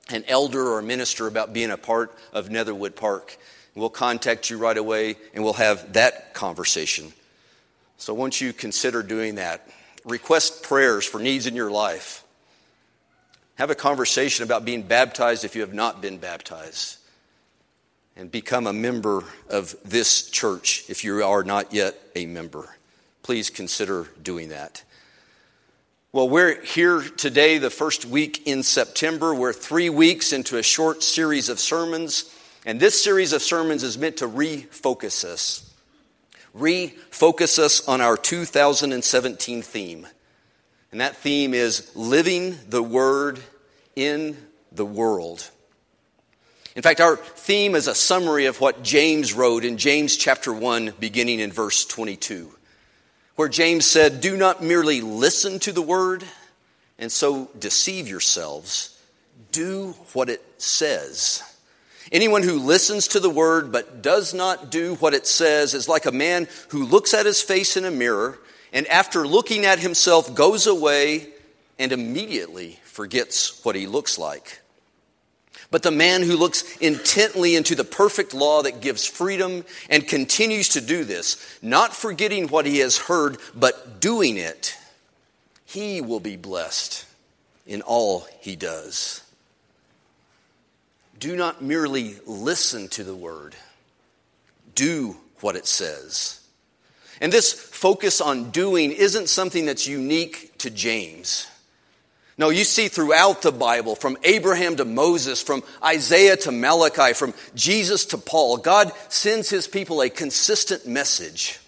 an 0.08 0.24
elder 0.26 0.60
or 0.60 0.80
a 0.80 0.82
minister 0.82 1.28
about 1.28 1.52
being 1.52 1.70
a 1.70 1.76
part 1.76 2.12
of 2.32 2.50
Netherwood 2.50 2.96
Park. 2.96 3.38
We'll 3.76 3.90
contact 3.90 4.50
you 4.50 4.58
right 4.58 4.76
away 4.76 5.14
and 5.32 5.44
we'll 5.44 5.52
have 5.52 5.92
that 5.92 6.34
conversation. 6.34 7.12
So 7.96 8.12
once 8.12 8.40
you 8.40 8.52
consider 8.52 9.04
doing 9.04 9.36
that, 9.36 9.68
request 10.04 10.64
prayers 10.64 11.06
for 11.06 11.20
needs 11.20 11.46
in 11.46 11.54
your 11.54 11.70
life. 11.70 12.24
Have 13.54 13.70
a 13.70 13.76
conversation 13.76 14.42
about 14.42 14.64
being 14.64 14.82
baptized 14.82 15.44
if 15.44 15.54
you 15.54 15.60
have 15.60 15.72
not 15.72 16.02
been 16.02 16.18
baptized. 16.18 16.96
And 18.20 18.30
become 18.30 18.66
a 18.66 18.72
member 18.72 19.24
of 19.48 19.74
this 19.84 20.30
church 20.30 20.84
if 20.88 21.02
you 21.02 21.24
are 21.24 21.42
not 21.42 21.72
yet 21.72 21.98
a 22.14 22.26
member. 22.26 22.76
Please 23.22 23.50
consider 23.50 24.06
doing 24.22 24.50
that. 24.50 24.84
Well, 26.12 26.28
we're 26.28 26.62
here 26.62 27.00
today, 27.00 27.58
the 27.58 27.70
first 27.70 28.04
week 28.04 28.46
in 28.46 28.62
September. 28.62 29.34
We're 29.34 29.52
three 29.52 29.88
weeks 29.88 30.32
into 30.32 30.58
a 30.58 30.62
short 30.62 31.02
series 31.02 31.48
of 31.48 31.58
sermons 31.58 32.30
and 32.66 32.78
this 32.78 33.02
series 33.02 33.32
of 33.32 33.42
sermons 33.42 33.82
is 33.82 33.96
meant 33.96 34.18
to 34.18 34.28
refocus 34.28 35.24
us. 35.24 35.72
Refocus 36.54 37.58
us 37.58 37.86
on 37.88 38.00
our 38.00 38.16
2017 38.16 39.62
theme. 39.62 40.06
And 40.92 41.00
that 41.00 41.16
theme 41.16 41.54
is 41.54 41.90
living 41.94 42.58
the 42.68 42.82
word 42.82 43.40
in 43.96 44.36
the 44.72 44.84
world. 44.84 45.48
In 46.76 46.82
fact, 46.82 47.00
our 47.00 47.16
theme 47.16 47.74
is 47.74 47.88
a 47.88 47.94
summary 47.94 48.46
of 48.46 48.60
what 48.60 48.82
James 48.82 49.32
wrote 49.32 49.64
in 49.64 49.76
James 49.76 50.16
chapter 50.16 50.52
1, 50.52 50.94
beginning 51.00 51.40
in 51.40 51.50
verse 51.50 51.84
22, 51.84 52.48
where 53.34 53.48
James 53.48 53.86
said, 53.86 54.20
Do 54.20 54.36
not 54.36 54.62
merely 54.62 55.00
listen 55.00 55.58
to 55.60 55.72
the 55.72 55.82
word 55.82 56.24
and 56.98 57.10
so 57.10 57.50
deceive 57.58 58.06
yourselves, 58.06 58.96
do 59.50 59.94
what 60.12 60.28
it 60.28 60.44
says. 60.58 61.42
Anyone 62.12 62.42
who 62.42 62.58
listens 62.58 63.08
to 63.08 63.20
the 63.20 63.30
word 63.30 63.72
but 63.72 64.02
does 64.02 64.34
not 64.34 64.70
do 64.70 64.94
what 64.96 65.14
it 65.14 65.26
says 65.26 65.74
is 65.74 65.88
like 65.88 66.06
a 66.06 66.12
man 66.12 66.46
who 66.68 66.84
looks 66.84 67.14
at 67.14 67.26
his 67.26 67.42
face 67.42 67.76
in 67.76 67.84
a 67.84 67.90
mirror 67.90 68.38
and 68.72 68.86
after 68.86 69.26
looking 69.26 69.64
at 69.64 69.78
himself 69.78 70.34
goes 70.34 70.66
away 70.66 71.28
and 71.78 71.92
immediately 71.92 72.78
forgets 72.84 73.64
what 73.64 73.74
he 73.74 73.86
looks 73.86 74.18
like. 74.18 74.59
But 75.70 75.82
the 75.82 75.90
man 75.90 76.22
who 76.22 76.36
looks 76.36 76.76
intently 76.78 77.54
into 77.54 77.74
the 77.74 77.84
perfect 77.84 78.34
law 78.34 78.62
that 78.62 78.80
gives 78.80 79.06
freedom 79.06 79.64
and 79.88 80.06
continues 80.06 80.70
to 80.70 80.80
do 80.80 81.04
this, 81.04 81.58
not 81.62 81.94
forgetting 81.94 82.48
what 82.48 82.66
he 82.66 82.78
has 82.78 82.98
heard, 82.98 83.38
but 83.54 84.00
doing 84.00 84.36
it, 84.36 84.76
he 85.64 86.00
will 86.00 86.20
be 86.20 86.36
blessed 86.36 87.06
in 87.66 87.82
all 87.82 88.26
he 88.40 88.56
does 88.56 89.22
do 91.20 91.36
not 91.36 91.62
merely 91.62 92.16
listen 92.26 92.88
to 92.88 93.04
the 93.04 93.14
word, 93.14 93.54
do 94.74 95.16
what 95.40 95.54
it 95.54 95.66
says. 95.66 96.40
And 97.20 97.30
this 97.30 97.52
focus 97.52 98.22
on 98.22 98.50
doing 98.50 98.90
isn't 98.90 99.28
something 99.28 99.66
that's 99.66 99.86
unique 99.86 100.56
to 100.58 100.70
James. 100.70 101.46
No, 102.40 102.48
you 102.48 102.64
see 102.64 102.88
throughout 102.88 103.42
the 103.42 103.52
Bible, 103.52 103.94
from 103.94 104.16
Abraham 104.24 104.76
to 104.76 104.86
Moses, 104.86 105.42
from 105.42 105.62
Isaiah 105.84 106.38
to 106.38 106.50
Malachi, 106.50 107.12
from 107.12 107.34
Jesus 107.54 108.06
to 108.06 108.16
Paul, 108.16 108.56
God 108.56 108.92
sends 109.10 109.50
his 109.50 109.68
people 109.68 110.00
a 110.00 110.08
consistent 110.08 110.86
message. 110.86 111.60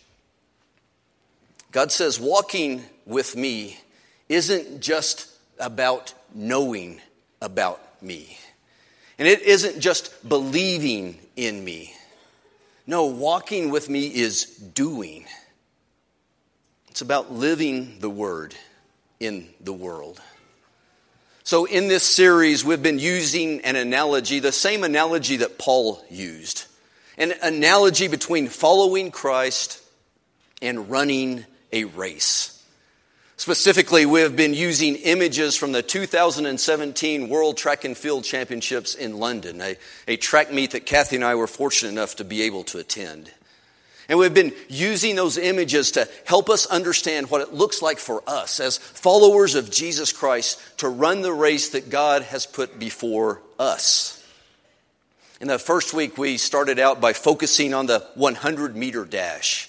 God 1.72 1.92
says, 1.92 2.18
walking 2.18 2.82
with 3.04 3.36
me 3.36 3.78
isn't 4.30 4.80
just 4.80 5.30
about 5.58 6.14
knowing 6.34 7.02
about 7.42 7.78
me. 8.02 8.38
And 9.18 9.28
it 9.28 9.42
isn't 9.42 9.78
just 9.78 10.26
believing 10.26 11.18
in 11.36 11.62
me. 11.62 11.92
No, 12.86 13.04
walking 13.04 13.70
with 13.70 13.90
me 13.90 14.06
is 14.06 14.46
doing. 14.46 15.26
It's 16.88 17.02
about 17.02 17.30
living 17.30 17.98
the 18.00 18.08
word 18.08 18.54
in 19.20 19.50
the 19.60 19.74
world. 19.74 20.18
So, 21.44 21.64
in 21.64 21.88
this 21.88 22.04
series, 22.04 22.64
we've 22.64 22.82
been 22.82 23.00
using 23.00 23.62
an 23.62 23.74
analogy, 23.74 24.38
the 24.38 24.52
same 24.52 24.84
analogy 24.84 25.38
that 25.38 25.58
Paul 25.58 26.02
used. 26.08 26.66
an 27.18 27.34
analogy 27.42 28.06
between 28.06 28.48
following 28.48 29.10
Christ 29.10 29.82
and 30.62 30.88
running 30.88 31.44
a 31.72 31.84
race. 31.84 32.62
Specifically, 33.36 34.06
we 34.06 34.20
have 34.20 34.36
been 34.36 34.54
using 34.54 34.94
images 34.94 35.56
from 35.56 35.72
the 35.72 35.82
2017 35.82 37.28
World 37.28 37.56
Track 37.56 37.84
and 37.84 37.98
Field 37.98 38.22
Championships 38.22 38.94
in 38.94 39.18
London, 39.18 39.60
a, 39.60 39.76
a 40.06 40.16
track 40.16 40.52
meet 40.52 40.70
that 40.70 40.86
Kathy 40.86 41.16
and 41.16 41.24
I 41.24 41.34
were 41.34 41.48
fortunate 41.48 41.90
enough 41.90 42.14
to 42.16 42.24
be 42.24 42.42
able 42.42 42.62
to 42.64 42.78
attend. 42.78 43.32
And 44.08 44.18
we've 44.18 44.34
been 44.34 44.52
using 44.68 45.16
those 45.16 45.38
images 45.38 45.92
to 45.92 46.08
help 46.26 46.50
us 46.50 46.66
understand 46.66 47.30
what 47.30 47.40
it 47.40 47.54
looks 47.54 47.82
like 47.82 47.98
for 47.98 48.22
us 48.26 48.60
as 48.60 48.78
followers 48.78 49.54
of 49.54 49.70
Jesus 49.70 50.12
Christ 50.12 50.60
to 50.78 50.88
run 50.88 51.22
the 51.22 51.32
race 51.32 51.70
that 51.70 51.90
God 51.90 52.22
has 52.22 52.44
put 52.46 52.78
before 52.78 53.40
us. 53.58 54.18
In 55.40 55.48
the 55.48 55.58
first 55.58 55.94
week, 55.94 56.18
we 56.18 56.36
started 56.36 56.78
out 56.78 57.00
by 57.00 57.12
focusing 57.12 57.74
on 57.74 57.86
the 57.86 58.06
100 58.14 58.76
meter 58.76 59.04
dash. 59.04 59.68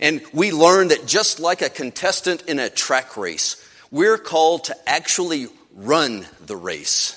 And 0.00 0.22
we 0.32 0.52
learned 0.52 0.92
that 0.92 1.06
just 1.06 1.40
like 1.40 1.60
a 1.60 1.68
contestant 1.68 2.42
in 2.42 2.58
a 2.58 2.70
track 2.70 3.16
race, 3.16 3.62
we're 3.90 4.18
called 4.18 4.64
to 4.64 4.88
actually 4.88 5.48
run 5.74 6.26
the 6.44 6.56
race. 6.56 7.14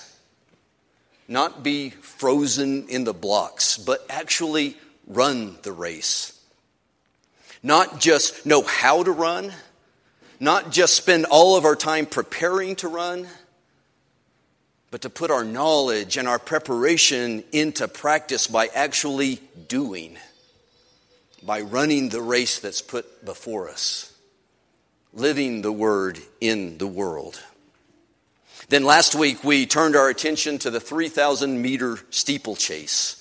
Not 1.27 1.63
be 1.63 1.91
frozen 1.91 2.87
in 2.89 3.03
the 3.03 3.13
blocks, 3.13 3.77
but 3.77 4.05
actually 4.09 4.77
run 5.07 5.57
the 5.63 5.71
race. 5.71 6.39
Not 7.63 7.99
just 7.99 8.45
know 8.45 8.63
how 8.63 9.03
to 9.03 9.11
run, 9.11 9.53
not 10.39 10.71
just 10.71 10.95
spend 10.95 11.25
all 11.25 11.55
of 11.55 11.65
our 11.65 11.75
time 11.75 12.05
preparing 12.05 12.75
to 12.77 12.87
run, 12.87 13.27
but 14.89 15.01
to 15.01 15.09
put 15.09 15.31
our 15.31 15.45
knowledge 15.45 16.17
and 16.17 16.27
our 16.27 16.39
preparation 16.39 17.43
into 17.51 17.87
practice 17.87 18.47
by 18.47 18.67
actually 18.73 19.39
doing, 19.67 20.17
by 21.43 21.61
running 21.61 22.09
the 22.09 22.21
race 22.21 22.59
that's 22.59 22.81
put 22.81 23.23
before 23.23 23.69
us, 23.69 24.13
living 25.13 25.61
the 25.61 25.71
word 25.71 26.19
in 26.41 26.77
the 26.77 26.87
world. 26.87 27.39
Then 28.67 28.83
last 28.83 29.15
week 29.15 29.43
we 29.43 29.65
turned 29.65 29.95
our 29.95 30.09
attention 30.09 30.57
to 30.59 30.71
the 30.71 30.79
3,000 30.79 31.61
meter 31.61 31.99
steeplechase. 32.09 33.20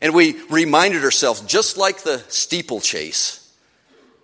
And 0.00 0.14
we 0.14 0.40
reminded 0.48 1.04
ourselves, 1.04 1.42
just 1.42 1.76
like 1.76 2.02
the 2.02 2.18
steeplechase, 2.28 3.36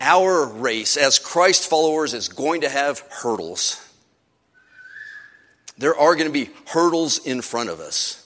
our 0.00 0.46
race 0.46 0.96
as 0.96 1.18
Christ 1.18 1.68
followers 1.68 2.14
is 2.14 2.28
going 2.28 2.62
to 2.62 2.68
have 2.68 3.00
hurdles. 3.10 3.82
There 5.78 5.96
are 5.96 6.14
going 6.14 6.26
to 6.26 6.32
be 6.32 6.50
hurdles 6.66 7.18
in 7.26 7.42
front 7.42 7.68
of 7.68 7.80
us. 7.80 8.22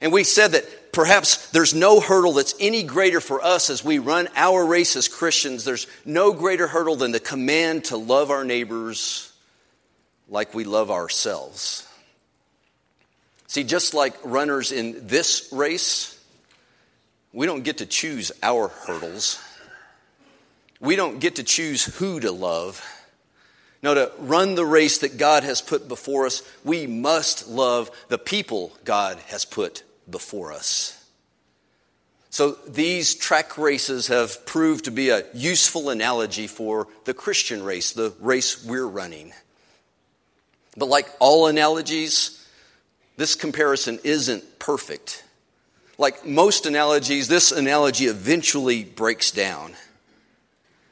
And 0.00 0.12
we 0.12 0.24
said 0.24 0.52
that 0.52 0.92
perhaps 0.92 1.50
there's 1.50 1.74
no 1.74 2.00
hurdle 2.00 2.34
that's 2.34 2.54
any 2.60 2.82
greater 2.84 3.20
for 3.20 3.42
us 3.42 3.68
as 3.68 3.84
we 3.84 3.98
run 3.98 4.28
our 4.36 4.64
race 4.64 4.96
as 4.96 5.08
Christians. 5.08 5.64
There's 5.64 5.86
no 6.04 6.32
greater 6.32 6.66
hurdle 6.66 6.96
than 6.96 7.12
the 7.12 7.20
command 7.20 7.86
to 7.86 7.96
love 7.96 8.30
our 8.30 8.44
neighbors 8.44 9.32
like 10.28 10.54
we 10.54 10.64
love 10.64 10.90
ourselves. 10.90 11.86
See, 13.48 13.64
just 13.64 13.92
like 13.94 14.14
runners 14.24 14.72
in 14.72 15.06
this 15.06 15.48
race, 15.52 16.17
we 17.32 17.46
don't 17.46 17.62
get 17.62 17.78
to 17.78 17.86
choose 17.86 18.32
our 18.42 18.68
hurdles. 18.68 19.42
We 20.80 20.96
don't 20.96 21.18
get 21.18 21.36
to 21.36 21.42
choose 21.42 21.84
who 21.84 22.20
to 22.20 22.32
love. 22.32 22.84
No, 23.82 23.94
to 23.94 24.12
run 24.18 24.54
the 24.54 24.66
race 24.66 24.98
that 24.98 25.18
God 25.18 25.44
has 25.44 25.60
put 25.60 25.88
before 25.88 26.26
us, 26.26 26.42
we 26.64 26.86
must 26.86 27.48
love 27.48 27.90
the 28.08 28.18
people 28.18 28.72
God 28.84 29.18
has 29.28 29.44
put 29.44 29.84
before 30.10 30.52
us. 30.52 30.94
So 32.30 32.52
these 32.66 33.14
track 33.14 33.56
races 33.56 34.08
have 34.08 34.44
proved 34.46 34.84
to 34.84 34.90
be 34.90 35.10
a 35.10 35.24
useful 35.32 35.90
analogy 35.90 36.46
for 36.46 36.88
the 37.04 37.14
Christian 37.14 37.62
race, 37.62 37.92
the 37.92 38.12
race 38.20 38.64
we're 38.64 38.86
running. 38.86 39.32
But 40.76 40.86
like 40.86 41.08
all 41.20 41.46
analogies, 41.46 42.46
this 43.16 43.34
comparison 43.34 43.98
isn't 44.04 44.58
perfect. 44.58 45.24
Like 45.98 46.24
most 46.24 46.64
analogies, 46.64 47.26
this 47.26 47.50
analogy 47.50 48.06
eventually 48.06 48.84
breaks 48.84 49.32
down. 49.32 49.74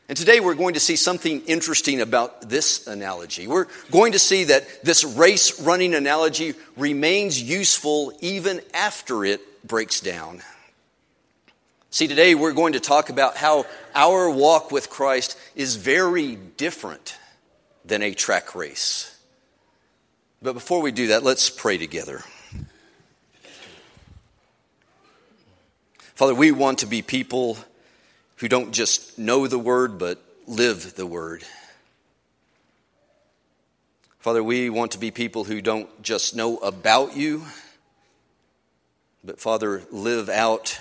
And 0.09 0.19
today 0.19 0.41
we're 0.41 0.55
going 0.55 0.75
to 0.75 0.81
see 0.81 0.97
something 0.97 1.43
interesting 1.47 2.01
about 2.01 2.49
this 2.49 2.89
analogy. 2.89 3.47
We're 3.47 3.67
going 3.91 4.13
to 4.13 4.19
see 4.19 4.45
that 4.45 4.85
this 4.85 5.05
race 5.05 5.61
running 5.61 5.95
analogy 5.95 6.55
remains 6.77 7.41
useful 7.41 8.13
even 8.21 8.61
after 8.75 9.25
it 9.25 9.67
breaks 9.67 10.01
down. 10.01 10.43
See, 11.91 12.09
today 12.09 12.35
we're 12.35 12.53
going 12.53 12.75
to 12.75 12.81
talk 12.81 13.09
about 13.09 13.37
how 13.37 13.67
our 13.95 14.29
walk 14.29 14.71
with 14.71 14.91
Christ 14.91 15.39
is 15.55 15.77
very 15.77 16.37
different 16.37 17.17
than 17.85 18.03
a 18.03 18.13
track 18.13 18.55
race. 18.55 19.17
But 20.43 20.53
before 20.53 20.83
we 20.83 20.93
do 20.93 21.09
that, 21.09 21.23
let's 21.23 21.49
pray 21.49 21.79
together. 21.79 22.23
Father, 26.17 26.35
we 26.35 26.51
want 26.51 26.79
to 26.79 26.87
be 26.87 27.03
people 27.03 27.59
who 28.37 28.49
don't 28.49 28.73
just 28.73 29.19
know 29.19 29.47
the 29.47 29.59
word, 29.59 29.99
but 29.99 30.19
live 30.47 30.95
the 30.95 31.05
word. 31.05 31.45
Father, 34.21 34.43
we 34.43 34.71
want 34.71 34.93
to 34.93 34.99
be 34.99 35.11
people 35.11 35.45
who 35.45 35.61
don't 35.61 36.03
just 36.03 36.35
know 36.35 36.57
about 36.57 37.19
you, 37.19 37.45
but 39.25 39.39
Father, 39.39 39.83
live 39.91 40.31
out 40.31 40.81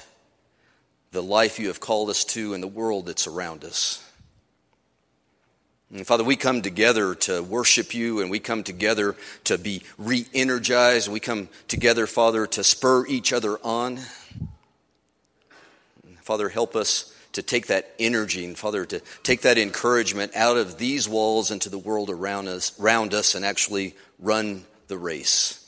the 1.12 1.22
life 1.22 1.60
you 1.60 1.68
have 1.68 1.82
called 1.82 2.10
us 2.10 2.24
to 2.24 2.54
in 2.54 2.62
the 2.62 2.68
world 2.68 3.08
that's 3.08 3.28
around 3.28 3.66
us. 3.66 4.02
And 5.94 6.08
Father, 6.08 6.24
we 6.24 6.38
come 6.38 6.62
together 6.62 7.14
to 7.14 7.44
worship 7.44 7.94
you 7.94 8.22
and 8.22 8.32
we 8.32 8.40
come 8.40 8.64
together 8.64 9.18
to 9.44 9.58
be 9.58 9.82
re 9.98 10.26
energized. 10.34 11.10
We 11.10 11.20
come 11.20 11.50
together, 11.68 12.08
Father, 12.08 12.48
to 12.48 12.64
spur 12.64 13.06
each 13.08 13.34
other 13.34 13.58
on. 13.66 14.00
Father, 16.26 16.50
help 16.50 16.76
us 16.76 17.14
to 17.34 17.44
take 17.44 17.68
that 17.68 17.94
energy 18.00 18.44
and 18.46 18.58
Father, 18.58 18.84
to 18.84 19.00
take 19.22 19.42
that 19.42 19.60
encouragement 19.60 20.36
out 20.36 20.58
of 20.58 20.80
these 20.80 21.08
walls 21.08 21.52
into 21.52 21.70
the 21.70 21.78
world 21.78 22.10
around 22.10 22.48
us, 22.48 22.78
around 22.80 23.14
us 23.14 23.36
and 23.36 23.46
actually 23.46 23.94
run 24.18 24.66
the 24.88 24.98
race. 24.98 25.64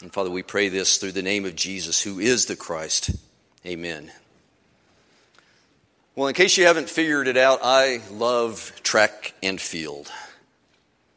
And 0.00 0.10
Father, 0.10 0.30
we 0.30 0.42
pray 0.42 0.70
this 0.70 0.96
through 0.96 1.12
the 1.12 1.22
name 1.22 1.44
of 1.44 1.54
Jesus, 1.54 2.00
who 2.00 2.20
is 2.20 2.46
the 2.46 2.56
Christ. 2.56 3.10
Amen. 3.66 4.10
Well, 6.16 6.28
in 6.28 6.34
case 6.34 6.56
you 6.56 6.64
haven't 6.64 6.88
figured 6.88 7.28
it 7.28 7.36
out, 7.36 7.60
I 7.62 8.00
love 8.10 8.72
track 8.82 9.34
and 9.42 9.60
field. 9.60 10.10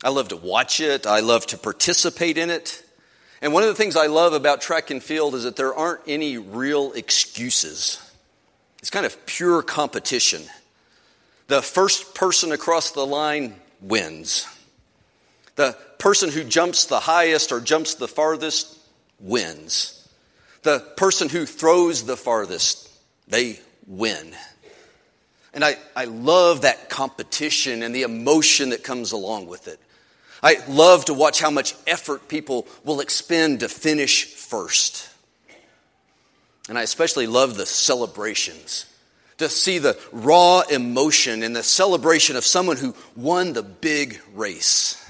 I 0.03 0.09
love 0.09 0.27
to 0.29 0.37
watch 0.37 0.81
it, 0.81 1.07
I 1.07 1.21
love 1.21 1.47
to 1.47 1.57
participate 1.57 2.37
in 2.37 2.49
it. 2.49 2.84
And 3.41 3.53
one 3.53 3.63
of 3.63 3.69
the 3.69 3.75
things 3.75 3.95
I 3.95 4.07
love 4.07 4.33
about 4.33 4.61
track 4.61 4.91
and 4.91 5.03
field 5.03 5.35
is 5.35 5.43
that 5.43 5.55
there 5.55 5.73
aren't 5.73 6.01
any 6.07 6.37
real 6.37 6.93
excuses. 6.93 8.01
It's 8.79 8.89
kind 8.89 9.05
of 9.05 9.25
pure 9.25 9.61
competition. 9.61 10.43
The 11.47 11.61
first 11.61 12.15
person 12.15 12.51
across 12.51 12.91
the 12.91 13.05
line 13.05 13.55
wins. 13.81 14.47
The 15.55 15.77
person 15.99 16.29
who 16.29 16.43
jumps 16.43 16.85
the 16.85 16.99
highest 16.99 17.51
or 17.51 17.59
jumps 17.59 17.95
the 17.95 18.07
farthest 18.07 18.77
wins. 19.19 20.07
The 20.63 20.79
person 20.97 21.29
who 21.29 21.45
throws 21.45 22.03
the 22.03 22.17
farthest, 22.17 22.89
they 23.27 23.59
win. 23.87 24.35
And 25.53 25.63
I, 25.63 25.77
I 25.95 26.05
love 26.05 26.61
that 26.61 26.89
competition 26.89 27.83
and 27.83 27.95
the 27.95 28.03
emotion 28.03 28.69
that 28.69 28.83
comes 28.83 29.11
along 29.13 29.47
with 29.47 29.67
it. 29.67 29.79
I 30.43 30.57
love 30.67 31.05
to 31.05 31.13
watch 31.13 31.39
how 31.39 31.49
much 31.49 31.75
effort 31.87 32.27
people 32.27 32.67
will 32.83 32.99
expend 32.99 33.61
to 33.61 33.69
finish 33.69 34.25
first. 34.25 35.09
And 36.67 36.77
I 36.77 36.83
especially 36.83 37.27
love 37.27 37.57
the 37.57 37.65
celebrations, 37.65 38.85
to 39.37 39.49
see 39.49 39.77
the 39.77 39.97
raw 40.11 40.61
emotion 40.61 41.43
and 41.43 41.55
the 41.55 41.63
celebration 41.63 42.35
of 42.35 42.45
someone 42.45 42.77
who 42.77 42.95
won 43.15 43.53
the 43.53 43.63
big 43.63 44.19
race. 44.33 45.01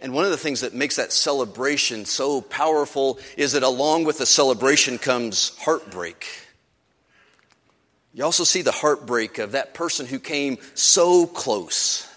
And 0.00 0.12
one 0.12 0.24
of 0.24 0.32
the 0.32 0.36
things 0.36 0.62
that 0.62 0.74
makes 0.74 0.96
that 0.96 1.12
celebration 1.12 2.04
so 2.04 2.40
powerful 2.40 3.18
is 3.36 3.52
that 3.52 3.62
along 3.62 4.04
with 4.04 4.18
the 4.18 4.26
celebration 4.26 4.98
comes 4.98 5.56
heartbreak. 5.58 6.26
You 8.12 8.24
also 8.24 8.44
see 8.44 8.62
the 8.62 8.72
heartbreak 8.72 9.38
of 9.38 9.52
that 9.52 9.74
person 9.74 10.04
who 10.06 10.18
came 10.18 10.58
so 10.74 11.26
close 11.26 12.11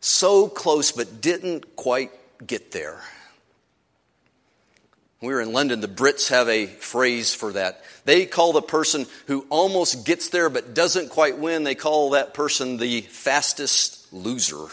so 0.00 0.48
close 0.48 0.92
but 0.92 1.20
didn't 1.20 1.76
quite 1.76 2.10
get 2.46 2.72
there. 2.72 3.00
we 5.20 5.28
were 5.28 5.40
in 5.40 5.52
London, 5.52 5.80
the 5.80 5.88
Brits 5.88 6.30
have 6.30 6.48
a 6.48 6.66
phrase 6.66 7.34
for 7.34 7.52
that. 7.52 7.84
They 8.06 8.24
call 8.24 8.52
the 8.52 8.62
person 8.62 9.06
who 9.26 9.46
almost 9.50 10.06
gets 10.06 10.28
there 10.28 10.48
but 10.48 10.74
doesn't 10.74 11.10
quite 11.10 11.38
win, 11.38 11.64
they 11.64 11.74
call 11.74 12.10
that 12.10 12.32
person 12.32 12.78
the 12.78 13.02
fastest 13.02 14.12
loser. 14.12 14.68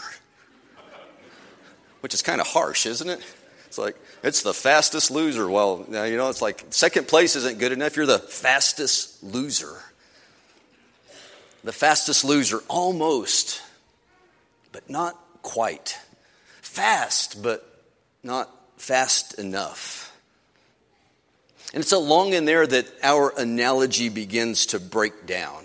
Which 2.00 2.14
is 2.14 2.22
kind 2.22 2.40
of 2.40 2.46
harsh, 2.46 2.86
isn't 2.86 3.08
it? 3.08 3.20
It's 3.66 3.76
like, 3.76 3.96
it's 4.22 4.42
the 4.42 4.54
fastest 4.54 5.10
loser. 5.10 5.48
Well, 5.48 5.84
you 5.88 6.16
know, 6.16 6.30
it's 6.30 6.40
like 6.40 6.64
second 6.70 7.06
place 7.06 7.36
isn't 7.36 7.58
good 7.58 7.72
enough. 7.72 7.96
You're 7.96 8.06
the 8.06 8.18
fastest 8.18 9.22
loser. 9.22 9.82
The 11.64 11.72
fastest 11.72 12.24
loser, 12.24 12.60
almost, 12.68 13.60
but 14.72 14.88
not 14.88 15.18
quite. 15.42 15.98
Fast, 16.62 17.42
but 17.42 17.64
not 18.22 18.50
fast 18.76 19.38
enough. 19.38 20.14
And 21.74 21.82
it's 21.82 21.92
along 21.92 22.32
in 22.32 22.44
there 22.44 22.66
that 22.66 22.86
our 23.02 23.32
analogy 23.38 24.08
begins 24.08 24.66
to 24.66 24.80
break 24.80 25.26
down. 25.26 25.64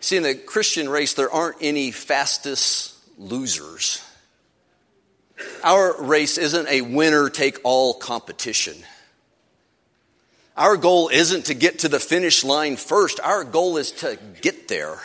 See, 0.00 0.16
in 0.16 0.22
the 0.22 0.34
Christian 0.34 0.88
race, 0.88 1.14
there 1.14 1.30
aren't 1.30 1.56
any 1.60 1.90
fastest 1.90 2.94
losers. 3.18 4.04
Our 5.62 6.00
race 6.02 6.38
isn't 6.38 6.68
a 6.68 6.82
winner 6.82 7.28
take 7.28 7.58
all 7.64 7.94
competition. 7.94 8.76
Our 10.56 10.76
goal 10.76 11.08
isn't 11.08 11.46
to 11.46 11.54
get 11.54 11.80
to 11.80 11.88
the 11.88 11.98
finish 11.98 12.44
line 12.44 12.76
first. 12.76 13.18
Our 13.18 13.42
goal 13.42 13.76
is 13.76 13.90
to 13.92 14.16
get 14.40 14.68
there 14.68 15.00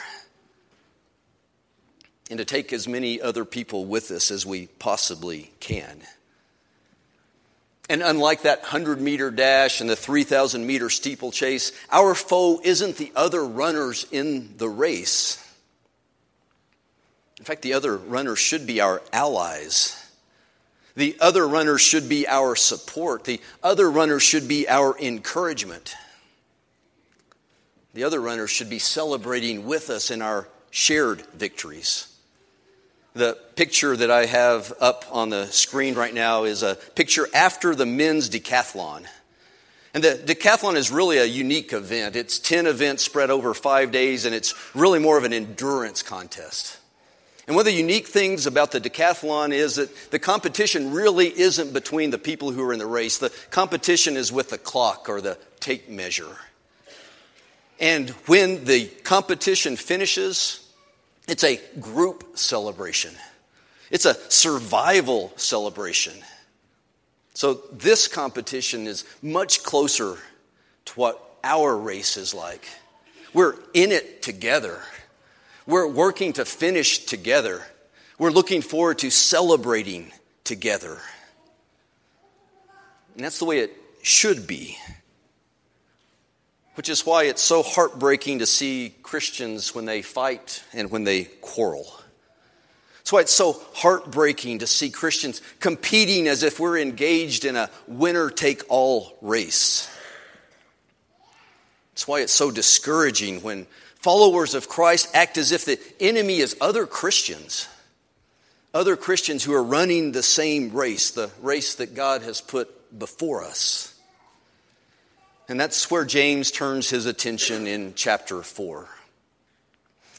and 2.29 2.38
to 2.38 2.45
take 2.45 2.71
as 2.71 2.88
many 2.88 3.21
other 3.21 3.45
people 3.45 3.86
with 3.86 4.12
us 4.12 4.31
as 4.31 4.45
we 4.45 4.67
possibly 4.79 5.51
can. 5.59 6.01
And 7.89 8.03
unlike 8.03 8.43
that 8.43 8.62
100 8.62 9.01
meter 9.01 9.31
dash 9.31 9.81
and 9.81 9.89
the 9.89 9.95
3,000 9.95 10.65
meter 10.65 10.91
steeplechase, 10.91 11.71
our 11.91 12.13
foe 12.13 12.62
isn't 12.63 12.98
the 12.98 13.12
other 13.15 13.43
runners 13.43 14.05
in 14.12 14.57
the 14.57 14.69
race. 14.69 15.43
In 17.39 17.45
fact, 17.45 17.63
the 17.63 17.74
other 17.74 17.98
runners 17.98 18.38
should 18.38 18.67
be 18.67 18.79
our 18.79 19.01
allies. 19.12 19.95
The 20.95 21.17
other 21.19 21.48
runners 21.48 21.81
should 21.81 22.09
be 22.09 22.27
our 22.27 22.55
support. 22.55 23.24
The 23.24 23.41
other 23.63 23.89
runners 23.89 24.21
should 24.21 24.48
be 24.48 24.67
our 24.67 24.95
encouragement. 25.00 25.95
The 27.93 28.04
other 28.04 28.19
runners 28.19 28.51
should 28.51 28.69
be 28.69 28.80
celebrating 28.80 29.65
with 29.65 29.89
us 29.89 30.12
in 30.12 30.21
our 30.21 30.47
shared 30.69 31.21
victories. 31.34 32.09
The 33.13 33.38
picture 33.56 33.95
that 33.95 34.12
I 34.12 34.26
have 34.26 34.72
up 34.80 35.06
on 35.12 35.30
the 35.30 35.48
screen 35.48 35.95
right 35.95 36.13
now 36.13 36.43
is 36.43 36.62
a 36.62 36.76
picture 36.95 37.28
after 37.34 37.74
the 37.74 37.86
men's 37.86 38.30
decathlon. 38.30 39.06
And 39.93 40.04
the 40.04 40.22
decathlon 40.24 40.76
is 40.76 40.91
really 40.91 41.17
a 41.17 41.26
unique 41.26 41.74
event. 41.74 42.15
It's 42.15 42.38
10 42.38 42.67
events 42.67 43.04
spread 43.04 43.32
over 43.32 43.56
five 43.56 43.91
days, 43.91 44.26
and 44.26 44.36
it's 44.36 44.54
really 44.76 45.00
more 45.00 45.17
of 45.17 45.24
an 45.24 45.34
endurance 45.34 46.04
contest. 46.04 46.78
And 47.48 47.56
one 47.56 47.63
of 47.63 47.65
the 47.65 47.80
unique 47.80 48.08
things 48.08 48.45
about 48.45 48.72
the 48.72 48.80
decathlon 48.80 49.52
is 49.52 49.78
that 49.78 50.12
the 50.12 50.19
competition 50.19 50.91
really 50.91 51.28
isn't 51.28 51.74
between 51.74 52.12
the 52.12 52.19
people 52.19 52.52
who 52.52 52.62
are 52.62 52.72
in 52.72 52.78
the 52.78 52.86
race. 52.86 53.17
The 53.17 53.34
competition 53.50 54.17
is 54.17 54.32
with 54.32 54.52
the 54.52 54.60
clock 54.60 55.10
or 55.10 55.19
the 55.19 55.39
tape 55.60 55.89
measure. 55.89 56.38
And 57.80 58.12
when 58.28 58.65
the 58.65 58.86
competition 59.04 59.78
finishes, 59.78 60.68
it's 61.30 61.44
a 61.44 61.60
group 61.80 62.38
celebration, 62.38 63.13
it's 63.92 64.06
a 64.06 64.15
survival 64.32 65.34
celebration. 65.36 66.13
So, 67.34 67.62
this 67.72 68.08
competition 68.08 68.86
is 68.86 69.06
much 69.22 69.63
closer 69.63 70.18
to 70.86 70.94
what 70.94 71.22
our 71.44 71.78
race 71.78 72.18
is 72.18 72.34
like. 72.34 72.68
We're 73.34 73.56
in 73.74 73.92
it 73.92 74.22
together. 74.22 74.82
We're 75.65 75.88
working 75.88 76.34
to 76.34 76.46
finish 76.46 77.06
together. 77.06 77.62
We're 78.18 78.32
looking 78.32 78.62
forward 78.62 79.00
to 79.00 79.10
celebrating 79.10 80.12
together. 80.44 81.00
And 83.15 83.24
that's 83.24 83.39
the 83.39 83.46
way 83.46 83.60
it 83.60 83.78
should 84.02 84.48
be 84.48 84.78
which 86.80 86.88
is 86.88 87.06
why 87.06 87.26
it's 87.26 87.42
so 87.42 87.62
heartbreaking 87.62 88.39
to 88.39 88.46
see 88.46 88.94
Christians 89.04 89.76
when 89.76 89.84
they 89.84 90.02
fight 90.02 90.63
and 90.72 90.89
when 90.89 91.04
they 91.04 91.26
quarrel. 91.26 91.94
That's 93.00 93.12
why 93.12 93.20
it's 93.20 93.34
so 93.34 93.62
heartbreaking 93.74 94.60
to 94.60 94.65
see 94.65 94.89
Christians 94.89 95.42
competing 95.60 96.30
as 96.30 96.42
if 96.42 96.58
we're 96.58 96.78
engaged 96.78 97.44
in 97.44 97.58
a 97.58 97.70
winner 97.86 98.30
take 98.30 98.63
all 98.70 99.18
race. 99.22 99.94
That's 101.92 102.08
why 102.08 102.22
it's 102.22 102.32
so 102.32 102.50
discouraging 102.50 103.42
when 103.42 103.68
followers 103.96 104.56
of 104.56 104.70
Christ 104.70 105.13
act 105.13 105.38
as 105.38 105.52
if 105.52 105.65
the 105.65 105.78
enemy 106.00 106.38
is 106.38 106.56
other 106.62 106.86
Christians, 106.86 107.68
other 108.74 108.96
Christians 108.96 109.44
who 109.44 109.54
are 109.54 109.62
running 109.62 110.13
the 110.13 110.24
same 110.24 110.72
race, 110.72 111.12
the 111.12 111.30
race 111.42 111.76
that 111.76 111.94
God 111.94 112.22
has 112.22 112.39
put 112.39 112.98
before 112.98 113.44
us. 113.44 113.98
And 115.49 115.59
that's 115.59 115.89
where 115.89 116.05
James 116.05 116.51
turns 116.51 116.91
his 116.91 117.07
attention 117.07 117.65
in 117.65 117.93
chapter 117.95 118.43
4. 118.43 118.88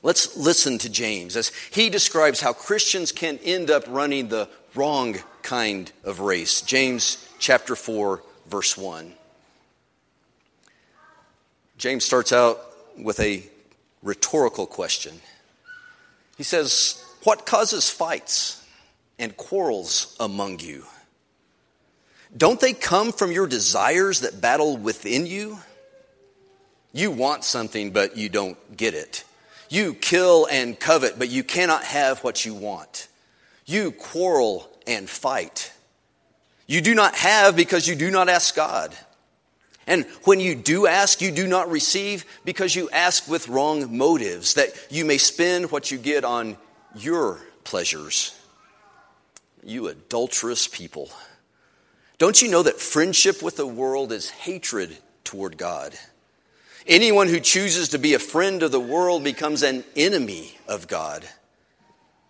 Let's 0.02 0.36
listen 0.36 0.78
to 0.78 0.90
James 0.90 1.36
as 1.36 1.52
he 1.70 1.88
describes 1.88 2.40
how 2.40 2.52
Christians 2.52 3.12
can 3.12 3.38
end 3.44 3.70
up 3.70 3.84
running 3.86 4.28
the 4.28 4.48
wrong 4.74 5.16
kind 5.42 5.90
of 6.02 6.18
race. 6.18 6.62
James 6.62 7.28
chapter 7.38 7.76
4, 7.76 8.22
verse 8.48 8.76
1. 8.76 9.12
James 11.78 12.04
starts 12.04 12.32
out 12.32 12.60
with 12.98 13.20
a 13.20 13.44
rhetorical 14.02 14.66
question. 14.66 15.20
He 16.36 16.42
says, 16.42 17.04
What 17.22 17.46
causes 17.46 17.88
fights 17.88 18.66
and 19.18 19.36
quarrels 19.36 20.16
among 20.18 20.58
you? 20.58 20.86
Don't 22.36 22.60
they 22.60 22.72
come 22.72 23.12
from 23.12 23.32
your 23.32 23.46
desires 23.46 24.20
that 24.20 24.40
battle 24.40 24.76
within 24.76 25.26
you? 25.26 25.58
You 26.92 27.10
want 27.10 27.44
something, 27.44 27.90
but 27.90 28.16
you 28.16 28.28
don't 28.28 28.76
get 28.76 28.94
it. 28.94 29.24
You 29.68 29.94
kill 29.94 30.46
and 30.50 30.78
covet, 30.78 31.18
but 31.18 31.28
you 31.28 31.44
cannot 31.44 31.84
have 31.84 32.22
what 32.24 32.44
you 32.44 32.54
want. 32.54 33.08
You 33.66 33.92
quarrel 33.92 34.68
and 34.86 35.08
fight. 35.08 35.72
You 36.66 36.80
do 36.80 36.94
not 36.94 37.14
have 37.14 37.56
because 37.56 37.86
you 37.86 37.94
do 37.94 38.10
not 38.10 38.28
ask 38.28 38.54
God. 38.54 38.94
And 39.86 40.04
when 40.24 40.38
you 40.38 40.54
do 40.54 40.86
ask, 40.86 41.20
you 41.20 41.32
do 41.32 41.46
not 41.46 41.70
receive 41.70 42.24
because 42.44 42.76
you 42.76 42.90
ask 42.90 43.28
with 43.28 43.48
wrong 43.48 43.96
motives, 43.96 44.54
that 44.54 44.70
you 44.88 45.04
may 45.04 45.18
spend 45.18 45.72
what 45.72 45.90
you 45.90 45.98
get 45.98 46.24
on 46.24 46.56
your 46.94 47.40
pleasures. 47.64 48.36
You 49.64 49.88
adulterous 49.88 50.68
people. 50.68 51.10
Don't 52.20 52.42
you 52.42 52.48
know 52.48 52.62
that 52.62 52.78
friendship 52.78 53.42
with 53.42 53.56
the 53.56 53.66
world 53.66 54.12
is 54.12 54.28
hatred 54.28 54.94
toward 55.24 55.56
God? 55.56 55.94
Anyone 56.86 57.28
who 57.28 57.40
chooses 57.40 57.88
to 57.88 57.98
be 57.98 58.12
a 58.12 58.18
friend 58.18 58.62
of 58.62 58.70
the 58.70 58.78
world 58.78 59.24
becomes 59.24 59.62
an 59.62 59.84
enemy 59.96 60.54
of 60.68 60.86
God. 60.86 61.26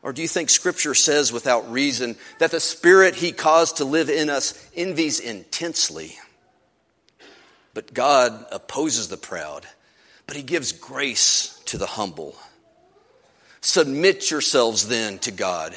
Or 0.05 0.13
do 0.13 0.23
you 0.23 0.29
think 0.29 0.49
Scripture 0.49 0.95
says 0.95 1.33
without 1.33 1.73
reason 1.73 2.15
that 2.39 2.53
the 2.53 2.61
Spirit 2.61 3.17
He 3.17 3.33
caused 3.33 3.79
to 3.79 3.85
live 3.85 4.09
in 4.09 4.31
us 4.31 4.55
envies 4.77 5.19
intensely? 5.19 6.17
But 7.75 7.93
God 7.93 8.47
opposes 8.53 9.09
the 9.09 9.17
proud, 9.17 9.67
but 10.29 10.37
He 10.37 10.45
gives 10.45 10.71
grace 10.71 11.61
to 11.67 11.79
the 11.79 11.87
humble. 11.87 12.37
Submit 13.61 14.31
yourselves 14.31 14.87
then 14.87 15.19
to 15.19 15.33
God. 15.33 15.77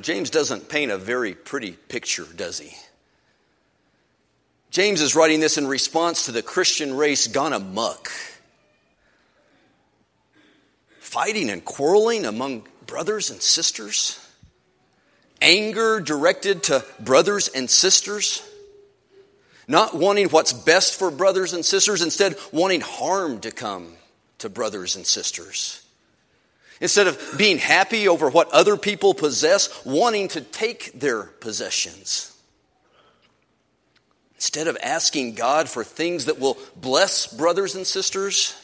James 0.00 0.30
doesn't 0.30 0.68
paint 0.68 0.92
a 0.92 0.98
very 0.98 1.34
pretty 1.34 1.72
picture, 1.72 2.26
does 2.36 2.58
he? 2.58 2.76
James 4.70 5.00
is 5.00 5.16
writing 5.16 5.40
this 5.40 5.58
in 5.58 5.66
response 5.66 6.26
to 6.26 6.32
the 6.32 6.42
Christian 6.42 6.94
race 6.94 7.26
gone 7.26 7.52
amuck. 7.52 8.10
Fighting 11.00 11.48
and 11.48 11.64
quarreling 11.64 12.26
among 12.26 12.66
brothers 12.86 13.30
and 13.30 13.40
sisters. 13.40 14.24
Anger 15.40 16.00
directed 16.00 16.64
to 16.64 16.84
brothers 17.00 17.48
and 17.48 17.70
sisters. 17.70 18.42
Not 19.66 19.94
wanting 19.94 20.28
what's 20.28 20.52
best 20.52 20.98
for 20.98 21.10
brothers 21.10 21.52
and 21.52 21.64
sisters, 21.64 22.02
instead, 22.02 22.36
wanting 22.52 22.80
harm 22.80 23.40
to 23.40 23.50
come 23.50 23.92
to 24.38 24.48
brothers 24.48 24.96
and 24.96 25.06
sisters. 25.06 25.82
Instead 26.80 27.08
of 27.08 27.34
being 27.36 27.58
happy 27.58 28.08
over 28.08 28.30
what 28.30 28.50
other 28.50 28.76
people 28.76 29.14
possess, 29.14 29.84
wanting 29.84 30.28
to 30.28 30.40
take 30.40 30.92
their 30.98 31.24
possessions. 31.24 32.36
Instead 34.36 34.68
of 34.68 34.78
asking 34.82 35.34
God 35.34 35.68
for 35.68 35.82
things 35.82 36.26
that 36.26 36.38
will 36.38 36.56
bless 36.76 37.26
brothers 37.26 37.74
and 37.74 37.84
sisters, 37.84 38.54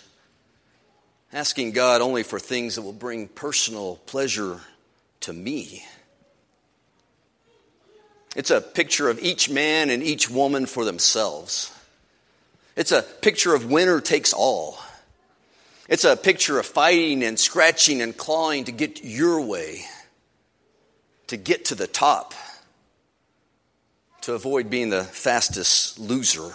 asking 1.33 1.73
God 1.73 2.01
only 2.01 2.23
for 2.23 2.39
things 2.39 2.77
that 2.77 2.83
will 2.83 2.93
bring 2.93 3.27
personal 3.27 3.97
pleasure 4.07 4.61
to 5.21 5.33
me. 5.33 5.85
It's 8.37 8.51
a 8.51 8.61
picture 8.61 9.09
of 9.09 9.21
each 9.21 9.51
man 9.51 9.91
and 9.91 10.03
each 10.03 10.31
woman 10.31 10.67
for 10.67 10.85
themselves. 10.85 11.73
It's 12.77 12.93
a 12.93 13.03
picture 13.03 13.55
of 13.55 13.71
winner 13.71 14.01
takes 14.01 14.33
all. 14.33 14.79
It's 15.89 16.05
a 16.05 16.17
picture 16.17 16.59
of 16.59 16.67
fighting 16.67 17.23
and 17.23 17.39
scratching 17.39 18.01
and 18.01 18.17
clawing 18.17 18.65
to 18.65 18.73
get 18.73 19.05
your 19.05 19.41
way, 19.41 19.83
to 21.27 21.37
get 21.37 21.67
to 21.67 21.75
the 21.75 21.87
top, 21.87 22.35
to 24.23 24.33
avoid 24.33 24.71
being 24.71 24.91
the 24.91 25.05
fastest 25.05 25.99
loser. 25.99 26.51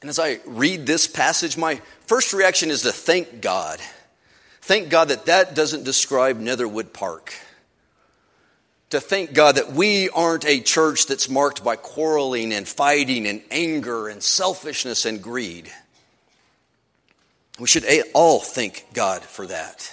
And 0.00 0.08
as 0.08 0.18
I 0.18 0.40
read 0.46 0.86
this 0.86 1.06
passage, 1.06 1.58
my 1.58 1.82
first 2.06 2.32
reaction 2.32 2.70
is 2.70 2.82
to 2.82 2.92
thank 2.92 3.42
God. 3.42 3.78
Thank 4.62 4.88
God 4.88 5.08
that 5.08 5.26
that 5.26 5.54
doesn't 5.54 5.84
describe 5.84 6.38
Netherwood 6.38 6.92
Park 6.94 7.34
to 8.90 9.00
thank 9.00 9.32
God 9.32 9.54
that 9.54 9.72
we 9.72 10.08
aren't 10.10 10.44
a 10.44 10.60
church 10.60 11.06
that's 11.06 11.28
marked 11.28 11.62
by 11.62 11.76
quarreling 11.76 12.52
and 12.52 12.66
fighting 12.66 13.26
and 13.26 13.40
anger 13.50 14.08
and 14.08 14.20
selfishness 14.20 15.04
and 15.04 15.22
greed. 15.22 15.70
We 17.60 17.66
should 17.66 17.84
all 18.14 18.40
thank 18.40 18.86
God 18.94 19.22
for 19.22 19.46
that. 19.46 19.92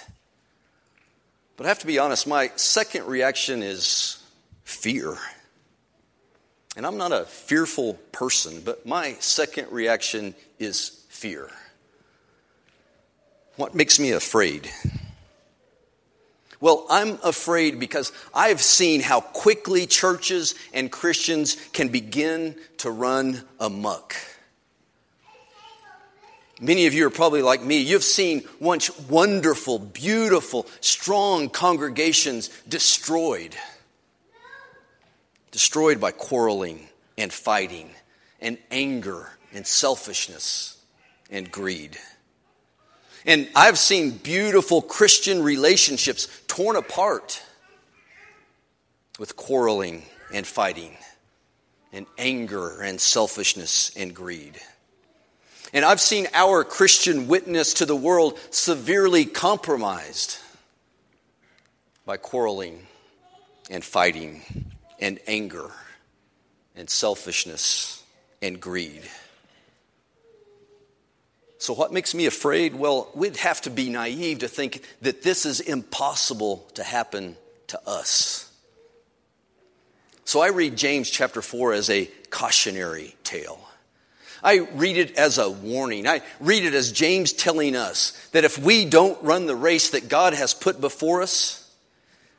But 1.58 1.66
I 1.66 1.68
have 1.68 1.80
to 1.80 1.86
be 1.86 1.98
honest, 1.98 2.26
my 2.26 2.50
second 2.56 3.06
reaction 3.06 3.62
is 3.62 4.22
fear. 4.64 5.18
And 6.76 6.86
I'm 6.86 6.96
not 6.96 7.12
a 7.12 7.24
fearful 7.26 7.94
person, 8.10 8.62
but 8.64 8.86
my 8.86 9.16
second 9.20 9.70
reaction 9.70 10.34
is 10.58 11.04
fear. 11.10 11.50
What 13.56 13.74
makes 13.74 14.00
me 14.00 14.12
afraid? 14.12 14.70
Well, 16.60 16.86
I'm 16.88 17.18
afraid 17.22 17.78
because 17.78 18.12
I've 18.32 18.62
seen 18.62 19.02
how 19.02 19.20
quickly 19.20 19.86
churches 19.86 20.54
and 20.72 20.90
Christians 20.90 21.56
can 21.74 21.88
begin 21.88 22.56
to 22.78 22.90
run 22.90 23.42
amuck. 23.60 24.14
Many 26.60 26.86
of 26.86 26.94
you 26.94 27.06
are 27.06 27.10
probably 27.10 27.42
like 27.42 27.62
me. 27.62 27.78
You've 27.78 28.02
seen 28.02 28.42
once 28.58 28.96
wonderful, 29.08 29.78
beautiful, 29.78 30.66
strong 30.80 31.50
congregations 31.50 32.48
destroyed. 32.68 33.54
Destroyed 35.52 36.00
by 36.00 36.10
quarreling 36.10 36.88
and 37.16 37.32
fighting 37.32 37.90
and 38.40 38.58
anger 38.70 39.30
and 39.52 39.66
selfishness 39.66 40.76
and 41.30 41.50
greed. 41.50 41.96
And 43.24 43.48
I've 43.54 43.78
seen 43.78 44.12
beautiful 44.12 44.82
Christian 44.82 45.42
relationships 45.42 46.28
torn 46.48 46.76
apart 46.76 47.42
with 49.18 49.36
quarreling 49.36 50.02
and 50.32 50.46
fighting 50.46 50.96
and 51.92 52.06
anger 52.16 52.80
and 52.80 53.00
selfishness 53.00 53.94
and 53.96 54.14
greed. 54.14 54.60
And 55.72 55.84
I've 55.84 56.00
seen 56.00 56.26
our 56.32 56.64
Christian 56.64 57.28
witness 57.28 57.74
to 57.74 57.86
the 57.86 57.96
world 57.96 58.38
severely 58.50 59.24
compromised 59.26 60.38
by 62.06 62.16
quarreling 62.16 62.86
and 63.70 63.84
fighting 63.84 64.42
and 64.98 65.18
anger 65.26 65.70
and 66.74 66.88
selfishness 66.88 68.02
and 68.40 68.60
greed. 68.60 69.02
So, 71.58 71.74
what 71.74 71.92
makes 71.92 72.14
me 72.14 72.26
afraid? 72.26 72.74
Well, 72.74 73.10
we'd 73.14 73.36
have 73.38 73.60
to 73.62 73.70
be 73.70 73.90
naive 73.90 74.38
to 74.38 74.48
think 74.48 74.82
that 75.02 75.22
this 75.22 75.44
is 75.44 75.60
impossible 75.60 76.66
to 76.74 76.84
happen 76.84 77.36
to 77.68 77.80
us. 77.86 78.50
So, 80.24 80.40
I 80.40 80.48
read 80.48 80.76
James 80.76 81.10
chapter 81.10 81.42
4 81.42 81.72
as 81.72 81.90
a 81.90 82.06
cautionary 82.30 83.16
tale. 83.24 83.67
I 84.42 84.58
read 84.74 84.96
it 84.96 85.16
as 85.16 85.38
a 85.38 85.50
warning. 85.50 86.06
I 86.06 86.22
read 86.40 86.64
it 86.64 86.74
as 86.74 86.92
James 86.92 87.32
telling 87.32 87.74
us 87.74 88.12
that 88.32 88.44
if 88.44 88.58
we 88.58 88.84
don't 88.84 89.22
run 89.22 89.46
the 89.46 89.56
race 89.56 89.90
that 89.90 90.08
God 90.08 90.34
has 90.34 90.54
put 90.54 90.80
before 90.80 91.22
us, 91.22 91.64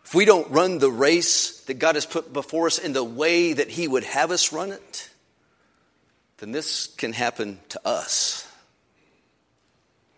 if 0.05 0.15
we 0.15 0.25
don't 0.25 0.49
run 0.49 0.79
the 0.79 0.91
race 0.91 1.61
that 1.65 1.75
God 1.75 1.95
has 1.95 2.05
put 2.05 2.33
before 2.33 2.67
us 2.67 2.79
in 2.79 2.93
the 2.93 3.03
way 3.03 3.53
that 3.53 3.69
He 3.69 3.87
would 3.87 4.03
have 4.03 4.31
us 4.31 4.51
run 4.51 4.71
it, 4.71 5.09
then 6.37 6.51
this 6.51 6.87
can 6.87 7.13
happen 7.13 7.59
to 7.69 7.87
us. 7.87 8.47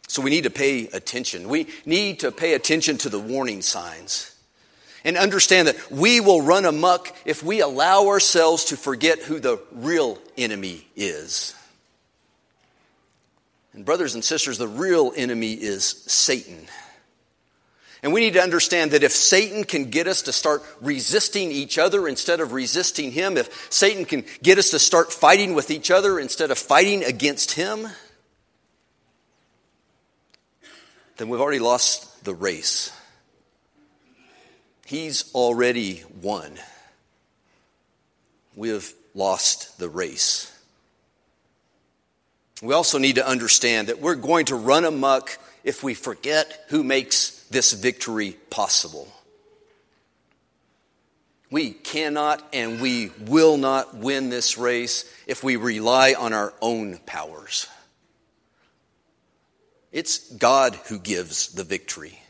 So 0.07 0.21
we 0.21 0.29
need 0.29 0.43
to 0.43 0.49
pay 0.49 0.87
attention. 0.87 1.49
We 1.49 1.67
need 1.85 2.19
to 2.19 2.31
pay 2.31 2.53
attention 2.53 2.97
to 2.99 3.09
the 3.09 3.19
warning 3.19 3.61
signs 3.61 4.35
and 5.03 5.17
understand 5.17 5.67
that 5.67 5.91
we 5.91 6.19
will 6.19 6.41
run 6.41 6.65
amuck 6.65 7.15
if 7.25 7.43
we 7.43 7.61
allow 7.61 8.07
ourselves 8.07 8.65
to 8.65 8.77
forget 8.77 9.19
who 9.19 9.39
the 9.39 9.59
real 9.71 10.19
enemy 10.37 10.87
is. 10.95 11.55
And, 13.73 13.85
brothers 13.85 14.15
and 14.15 14.23
sisters, 14.23 14.57
the 14.57 14.67
real 14.67 15.13
enemy 15.15 15.53
is 15.53 15.85
Satan. 15.85 16.67
And 18.03 18.13
we 18.13 18.21
need 18.21 18.33
to 18.33 18.41
understand 18.41 18.91
that 18.91 19.03
if 19.03 19.11
Satan 19.11 19.63
can 19.63 19.85
get 19.85 20.07
us 20.07 20.23
to 20.23 20.33
start 20.33 20.63
resisting 20.81 21.51
each 21.51 21.77
other 21.77 22.07
instead 22.07 22.39
of 22.39 22.51
resisting 22.51 23.11
him, 23.11 23.37
if 23.37 23.71
Satan 23.71 24.05
can 24.05 24.25
get 24.41 24.57
us 24.57 24.71
to 24.71 24.79
start 24.79 25.13
fighting 25.13 25.53
with 25.53 25.69
each 25.69 25.91
other 25.91 26.19
instead 26.19 26.49
of 26.49 26.57
fighting 26.57 27.03
against 27.03 27.51
him, 27.51 27.87
then 31.17 31.29
we've 31.29 31.41
already 31.41 31.59
lost 31.59 32.25
the 32.25 32.33
race. 32.33 32.91
He's 34.87 35.31
already 35.35 36.03
won. 36.21 36.57
We 38.55 38.69
have 38.69 38.91
lost 39.13 39.77
the 39.77 39.87
race. 39.87 40.51
We 42.61 42.73
also 42.73 42.99
need 42.99 43.15
to 43.15 43.27
understand 43.27 43.87
that 43.87 43.99
we're 43.99 44.15
going 44.15 44.45
to 44.45 44.55
run 44.55 44.85
amuck 44.85 45.37
if 45.63 45.83
we 45.83 45.93
forget 45.93 46.65
who 46.69 46.83
makes 46.83 47.43
this 47.49 47.73
victory 47.73 48.37
possible. 48.49 49.07
We 51.49 51.71
cannot 51.71 52.41
and 52.53 52.79
we 52.79 53.11
will 53.19 53.57
not 53.57 53.95
win 53.95 54.29
this 54.29 54.57
race 54.57 55.11
if 55.27 55.43
we 55.43 55.57
rely 55.57 56.13
on 56.17 56.33
our 56.33 56.53
own 56.61 56.97
powers. 57.05 57.67
It's 59.91 60.31
God 60.33 60.75
who 60.87 60.99
gives 60.99 61.49
the 61.49 61.65
victory. 61.65 62.21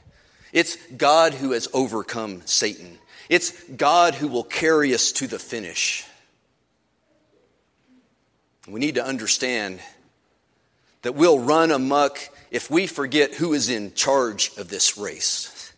It's 0.51 0.75
God 0.97 1.33
who 1.33 1.51
has 1.51 1.67
overcome 1.73 2.41
Satan. 2.45 2.97
It's 3.29 3.51
God 3.69 4.15
who 4.15 4.27
will 4.27 4.43
carry 4.43 4.93
us 4.93 5.11
to 5.13 5.27
the 5.27 5.39
finish. 5.39 6.03
We 8.67 8.79
need 8.79 8.95
to 8.95 9.05
understand 9.05 9.79
that 11.01 11.15
we'll 11.15 11.39
run 11.39 11.71
amuck 11.71 12.19
if 12.51 12.69
we 12.69 12.87
forget 12.87 13.33
who 13.33 13.53
is 13.53 13.69
in 13.69 13.93
charge 13.93 14.51
of 14.57 14.69
this 14.69 14.97
race. 14.97 15.73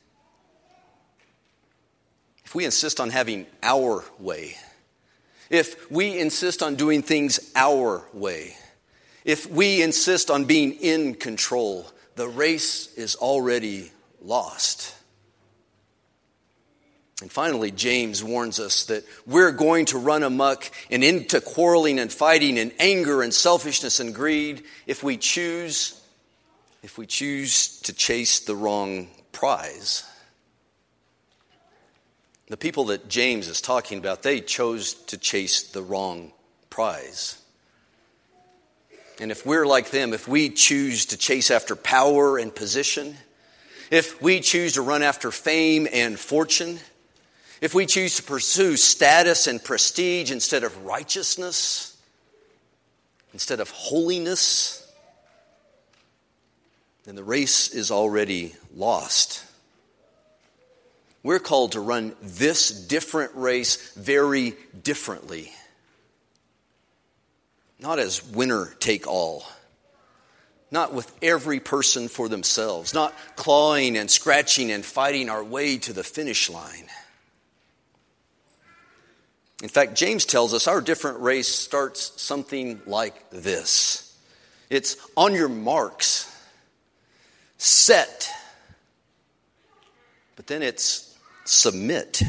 If 2.45 2.55
we 2.55 2.65
insist 2.65 2.99
on 2.99 3.09
having 3.09 3.47
our 3.61 4.03
way, 4.19 4.55
if 5.49 5.89
we 5.91 6.19
insist 6.19 6.61
on 6.61 6.75
doing 6.75 7.01
things 7.01 7.51
our 7.55 8.03
way, 8.13 8.55
if 9.23 9.49
we 9.49 9.81
insist 9.81 10.29
on 10.29 10.45
being 10.45 10.73
in 10.73 11.15
control, 11.15 11.87
the 12.15 12.27
race 12.27 12.93
is 12.95 13.15
already 13.15 13.91
lost. 14.21 14.95
And 17.23 17.31
finally, 17.31 17.71
James 17.71 18.21
warns 18.21 18.59
us 18.59 18.83
that 18.87 19.05
we're 19.25 19.53
going 19.53 19.85
to 19.85 19.97
run 19.97 20.23
amuck 20.23 20.69
and 20.91 21.05
into 21.05 21.39
quarreling 21.39 21.97
and 21.97 22.11
fighting 22.11 22.59
and 22.59 22.73
anger 22.79 23.21
and 23.21 23.33
selfishness 23.33 24.01
and 24.01 24.13
greed 24.13 24.63
if 24.87 25.03
we 25.03 25.15
choose 25.15 26.01
if 26.83 26.97
we 26.97 27.05
choose 27.05 27.79
to 27.83 27.93
chase 27.93 28.41
the 28.41 28.57
wrong 28.57 29.07
prize. 29.31 30.03
The 32.49 32.57
people 32.57 32.83
that 32.87 33.07
James 33.07 33.47
is 33.47 33.61
talking 33.61 33.99
about, 33.99 34.21
they 34.21 34.41
chose 34.41 34.93
to 35.05 35.17
chase 35.17 35.63
the 35.63 35.81
wrong 35.81 36.33
prize. 36.69 37.41
And 39.21 39.31
if 39.31 39.45
we're 39.45 39.65
like 39.65 39.91
them, 39.91 40.13
if 40.13 40.27
we 40.27 40.49
choose 40.49 41.05
to 41.05 41.17
chase 41.17 41.51
after 41.51 41.77
power 41.77 42.37
and 42.37 42.53
position, 42.53 43.15
if 43.89 44.21
we 44.21 44.41
choose 44.41 44.73
to 44.73 44.81
run 44.81 45.03
after 45.03 45.31
fame 45.31 45.87
and 45.89 46.19
fortune, 46.19 46.79
if 47.63 47.73
we 47.73 47.85
choose 47.85 48.17
to 48.17 48.23
pursue 48.23 48.75
status 48.75 49.47
and 49.47 49.63
prestige 49.63 50.31
instead 50.31 50.65
of 50.65 50.83
righteousness, 50.83 51.95
instead 53.31 53.61
of 53.61 53.69
holiness, 53.69 54.85
then 57.05 57.15
the 57.15 57.23
race 57.23 57.69
is 57.69 57.89
already 57.89 58.53
lost. 58.75 59.45
We're 61.23 61.39
called 61.39 61.71
to 61.71 61.79
run 61.79 62.17
this 62.21 62.69
different 62.69 63.31
race 63.33 63.93
very 63.93 64.55
differently. 64.83 65.49
not 67.79 67.97
as 67.97 68.25
winner 68.25 68.75
take 68.81 69.07
all, 69.07 69.45
not 70.69 70.93
with 70.93 71.09
every 71.21 71.61
person 71.61 72.09
for 72.09 72.27
themselves, 72.27 72.93
not 72.93 73.13
clawing 73.37 73.95
and 73.95 74.11
scratching 74.11 74.69
and 74.69 74.83
fighting 74.83 75.29
our 75.29 75.43
way 75.45 75.77
to 75.77 75.93
the 75.93 76.03
finish 76.03 76.49
line. 76.49 76.89
In 79.63 79.69
fact, 79.69 79.95
James 79.95 80.25
tells 80.25 80.53
us 80.53 80.67
our 80.67 80.81
different 80.81 81.21
race 81.21 81.47
starts 81.47 82.21
something 82.21 82.81
like 82.85 83.29
this 83.29 84.13
it's 84.69 84.97
on 85.15 85.33
your 85.33 85.47
marks, 85.47 86.29
set, 87.57 88.29
but 90.35 90.47
then 90.47 90.61
it's 90.61 91.17
submit. 91.45 92.21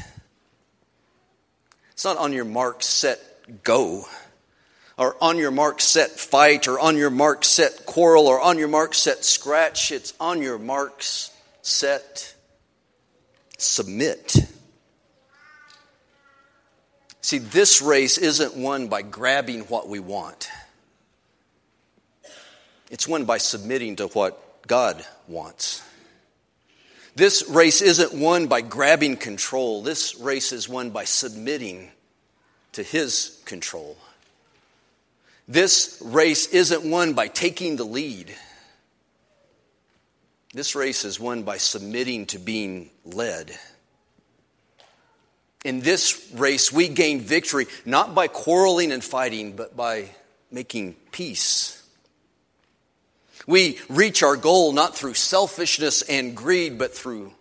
It's 1.92 2.04
not 2.04 2.18
on 2.18 2.32
your 2.32 2.44
mark, 2.44 2.84
set, 2.84 3.18
go. 3.64 4.04
Or 4.96 5.16
on 5.20 5.36
your 5.36 5.50
mark, 5.50 5.80
set, 5.80 6.10
fight. 6.10 6.68
Or 6.68 6.78
on 6.78 6.96
your 6.96 7.10
mark, 7.10 7.44
set, 7.44 7.84
quarrel. 7.84 8.28
Or 8.28 8.40
on 8.40 8.58
your 8.58 8.68
mark, 8.68 8.94
set, 8.94 9.24
scratch. 9.24 9.90
It's 9.90 10.12
on 10.20 10.40
your 10.40 10.58
marks, 10.58 11.32
set, 11.62 12.34
submit. 13.58 14.36
See, 17.24 17.38
this 17.38 17.80
race 17.80 18.18
isn't 18.18 18.54
won 18.54 18.88
by 18.88 19.00
grabbing 19.00 19.60
what 19.60 19.88
we 19.88 19.98
want. 19.98 20.50
It's 22.90 23.08
won 23.08 23.24
by 23.24 23.38
submitting 23.38 23.96
to 23.96 24.08
what 24.08 24.66
God 24.66 25.02
wants. 25.26 25.82
This 27.16 27.48
race 27.48 27.80
isn't 27.80 28.12
won 28.12 28.46
by 28.48 28.60
grabbing 28.60 29.16
control. 29.16 29.80
This 29.80 30.14
race 30.16 30.52
is 30.52 30.68
won 30.68 30.90
by 30.90 31.04
submitting 31.04 31.90
to 32.72 32.82
His 32.82 33.40
control. 33.46 33.96
This 35.48 36.02
race 36.04 36.48
isn't 36.48 36.84
won 36.84 37.14
by 37.14 37.28
taking 37.28 37.76
the 37.76 37.84
lead. 37.84 38.34
This 40.52 40.74
race 40.74 41.06
is 41.06 41.18
won 41.18 41.42
by 41.42 41.56
submitting 41.56 42.26
to 42.26 42.38
being 42.38 42.90
led. 43.06 43.58
In 45.64 45.80
this 45.80 46.30
race, 46.34 46.70
we 46.70 46.88
gain 46.88 47.20
victory 47.20 47.66
not 47.86 48.14
by 48.14 48.28
quarreling 48.28 48.92
and 48.92 49.02
fighting, 49.02 49.56
but 49.56 49.74
by 49.74 50.10
making 50.50 50.94
peace. 51.10 51.82
We 53.46 53.78
reach 53.88 54.22
our 54.22 54.36
goal 54.36 54.72
not 54.72 54.94
through 54.94 55.14
selfishness 55.14 56.02
and 56.02 56.36
greed, 56.36 56.78
but 56.78 56.94
through 56.94 57.32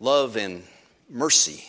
love 0.00 0.36
and 0.36 0.64
mercy. 1.08 1.64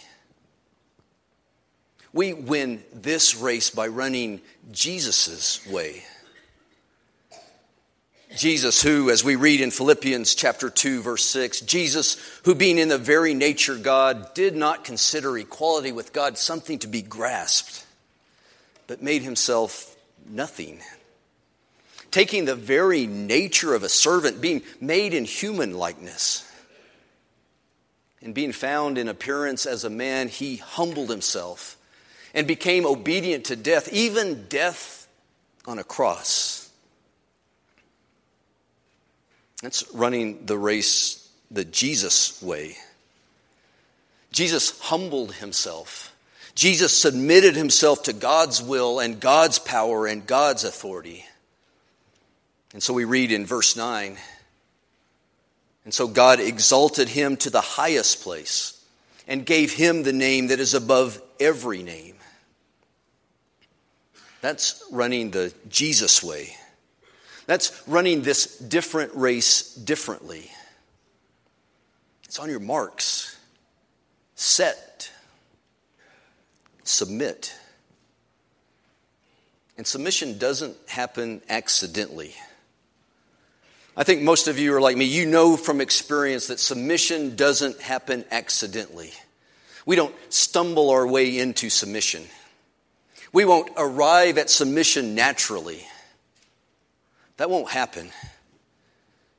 We 2.14 2.34
win 2.34 2.84
this 2.94 3.36
race 3.36 3.70
by 3.70 3.88
running 3.88 4.42
Jesus' 4.72 5.66
way. 5.68 6.04
Jesus, 8.36 8.82
who, 8.82 9.10
as 9.10 9.24
we 9.24 9.36
read 9.36 9.62
in 9.62 9.72
Philippians 9.72 10.36
chapter 10.36 10.70
2, 10.70 11.02
verse 11.02 11.26
6, 11.26 11.62
Jesus, 11.62 12.18
who 12.46 12.56
being 12.56 12.78
in 12.78 12.88
the 12.88 12.98
very 12.98 13.34
nature 13.34 13.78
God, 13.78 14.34
did 14.34 14.56
not 14.56 14.84
consider 14.84 15.38
equality 15.38 15.92
with 15.92 16.14
God 16.14 16.38
something 16.38 16.80
to 16.80 16.88
be 16.88 17.02
grasped, 17.02 17.86
but 18.88 19.02
made 19.02 19.22
himself 19.22 19.96
nothing 20.28 20.80
taking 22.14 22.46
the 22.46 22.56
very 22.56 23.08
nature 23.08 23.74
of 23.74 23.82
a 23.82 23.90
servant, 23.90 24.40
being 24.40 24.62
made 24.80 25.16
in 25.16 25.26
human 25.26 25.74
likeness. 25.74 26.50
And 28.22 28.36
being 28.36 28.54
found 28.54 28.98
in 29.00 29.10
appearance 29.10 29.66
as 29.66 29.84
a 29.84 29.90
man, 29.90 30.30
he 30.30 30.58
humbled 30.58 31.10
himself 31.10 31.76
and 32.34 32.48
became 32.48 32.86
obedient 32.86 33.46
to 33.46 33.56
death, 33.56 33.92
even 33.92 34.46
death 34.48 35.08
on 35.66 35.80
a 35.80 35.84
cross. 35.84 36.63
That's 39.64 39.90
running 39.94 40.46
the 40.46 40.58
race 40.58 41.26
the 41.50 41.64
Jesus 41.64 42.42
way. 42.42 42.76
Jesus 44.34 44.78
humbled 44.82 45.36
himself. 45.36 46.14
Jesus 46.54 46.96
submitted 46.96 47.56
himself 47.56 48.04
to 48.04 48.14
God's 48.14 48.62
will 48.62 49.00
and 49.00 49.22
God's 49.22 49.60
power 49.60 50.06
and 50.06 50.28
God's 50.28 50.66
authority. 50.66 51.24
And 52.74 52.84
so 52.84 52.94
we 52.94 53.06
read 53.06 53.32
in 53.32 53.46
verse 53.46 53.78
9 53.78 54.18
And 55.86 55.94
so 55.94 56.10
God 56.10 56.42
exalted 56.42 57.08
him 57.08 57.38
to 57.38 57.50
the 57.50 57.62
highest 57.62 58.22
place 58.22 58.84
and 59.30 59.46
gave 59.46 59.72
him 59.72 60.04
the 60.04 60.12
name 60.12 60.48
that 60.48 60.60
is 60.60 60.74
above 60.74 61.22
every 61.40 61.84
name. 61.84 62.16
That's 64.42 64.84
running 64.92 65.32
the 65.32 65.54
Jesus 65.70 66.22
way. 66.22 66.58
That's 67.46 67.82
running 67.88 68.22
this 68.22 68.58
different 68.58 69.14
race 69.16 69.74
differently. 69.76 70.50
It's 72.26 72.40
on 72.40 72.50
your 72.50 72.60
marks, 72.60 73.38
set, 74.36 75.12
submit. 76.84 77.54
And 79.78 79.86
submission 79.86 80.38
doesn't 80.38 80.78
happen 80.88 81.42
accidentally. 81.50 82.36
I 83.96 84.04
think 84.04 84.22
most 84.22 84.48
of 84.48 84.58
you 84.58 84.74
are 84.74 84.82
like 84.82 84.98
me. 84.98 85.06
You 85.06 85.26
know 85.26 85.56
from 85.56 85.80
experience 85.80 86.48
that 86.48 86.60
submission 86.60 87.36
doesn't 87.36 87.80
happen 87.82 88.26
accidentally. 88.32 89.12
We 89.86 89.96
don't 89.96 90.16
stumble 90.30 90.90
our 90.90 91.06
way 91.06 91.38
into 91.38 91.70
submission. 91.70 92.24
We 93.32 93.46
won't 93.46 93.72
arrive 93.78 94.38
at 94.38 94.50
submission 94.50 95.14
naturally. 95.14 95.86
That 97.38 97.50
won't 97.50 97.70
happen. 97.70 98.10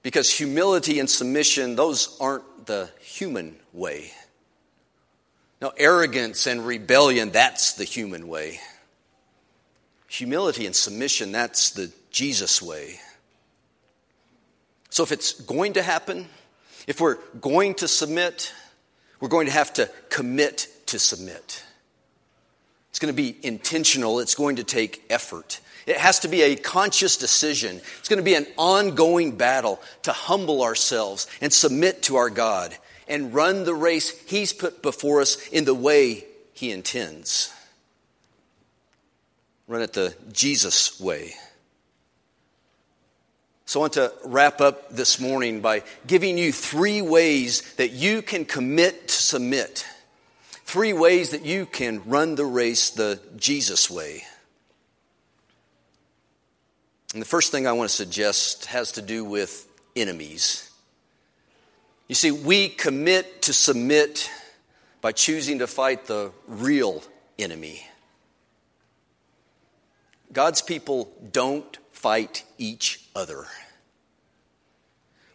Because 0.03 0.31
humility 0.31 1.01
and 1.01 1.09
submission, 1.09 1.77
those 1.77 2.17
aren't 2.21 2.67
the 2.67 2.91
human 3.01 3.57
way. 3.73 4.11
No, 5.63 5.73
arrogance 5.77 6.47
and 6.47 6.67
rebellion, 6.67 7.31
that's 7.31 7.73
the 7.75 7.85
human 7.85 8.29
way. 8.29 8.61
Humility 10.09 10.67
and 10.67 10.77
submission, 10.77 11.33
that's 11.33 11.71
the 11.71 11.91
Jesus 12.11 12.61
way. 12.61 13.01
So 14.91 15.03
if 15.03 15.11
it's 15.11 15.33
going 15.41 15.73
to 15.73 15.83
happen, 15.83 16.29
if 16.87 17.01
we're 17.01 17.17
going 17.41 17.75
to 17.77 17.89
submit, 17.89 18.53
we're 19.21 19.29
going 19.29 19.47
to 19.47 19.53
have 19.53 19.73
to 19.75 19.91
commit 20.11 20.69
to 20.87 20.99
submit. 20.99 21.65
It's 22.91 22.99
going 22.99 23.13
to 23.13 23.17
be 23.17 23.37
intentional, 23.43 24.21
it's 24.21 24.35
going 24.35 24.57
to 24.57 24.65
take 24.65 25.03
effort. 25.11 25.61
It 25.87 25.99
has 25.99 26.21
to 26.21 26.29
be 26.29 26.43
a 26.43 26.57
conscious 26.57 27.17
decision. 27.17 27.81
It's 27.99 28.09
going 28.09 28.19
to 28.19 28.25
be 28.25 28.35
an 28.35 28.47
ongoing 28.57 29.37
battle 29.37 29.81
to 30.03 30.13
humble 30.13 30.63
ourselves 30.63 31.27
and 31.41 31.53
submit 31.53 32.03
to 32.05 32.17
our 32.17 32.31
God 32.31 32.75
and 33.07 33.35
run 33.35 33.65
the 33.65 33.75
race 33.75 34.11
He's 34.27 34.53
put 34.53 34.83
before 34.83 35.21
us 35.21 35.49
in 35.49 35.65
the 35.65 35.75
way 35.75 36.25
He 36.55 36.71
intends. 36.71 37.53
Run 39.67 39.83
it 39.83 39.93
the 39.93 40.15
Jesus 40.33 40.99
way. 41.01 41.33
So 43.67 43.81
I 43.81 43.83
want 43.83 43.93
to 43.95 44.13
wrap 44.25 44.61
up 44.61 44.91
this 44.91 45.19
morning 45.19 45.61
by 45.61 45.83
giving 46.07 46.37
you 46.37 46.53
three 46.53 47.01
ways 47.03 47.75
that 47.77 47.93
you 47.93 48.21
can 48.21 48.45
commit 48.45 49.09
to 49.09 49.15
submit. 49.15 49.87
Three 50.65 50.93
ways 50.93 51.31
that 51.31 51.45
you 51.45 51.67
can 51.67 52.03
run 52.05 52.35
the 52.35 52.45
race 52.45 52.91
the 52.91 53.21
Jesus 53.37 53.91
way. 53.91 54.25
And 57.15 57.23
the 57.23 57.27
first 57.27 57.53
thing 57.53 57.69
I 57.69 57.73
want 57.73 57.89
to 57.89 57.95
suggest 57.95 58.67
has 58.67 58.93
to 58.93 59.03
do 59.03 59.25
with 59.25 59.69
enemies. 59.95 60.69
You 62.09 62.17
see, 62.17 62.33
we 62.33 62.69
commit 62.69 63.43
to 63.43 63.53
submit 63.53 64.29
by 65.01 65.13
choosing 65.13 65.61
to 65.61 65.69
fight 65.69 66.07
the 66.07 66.33
real 66.49 67.05
enemy. 67.39 67.87
God's 70.33 70.61
people 70.61 71.09
don't 71.31 71.79
fight 71.93 72.43
each 72.59 73.01
other. 73.15 73.47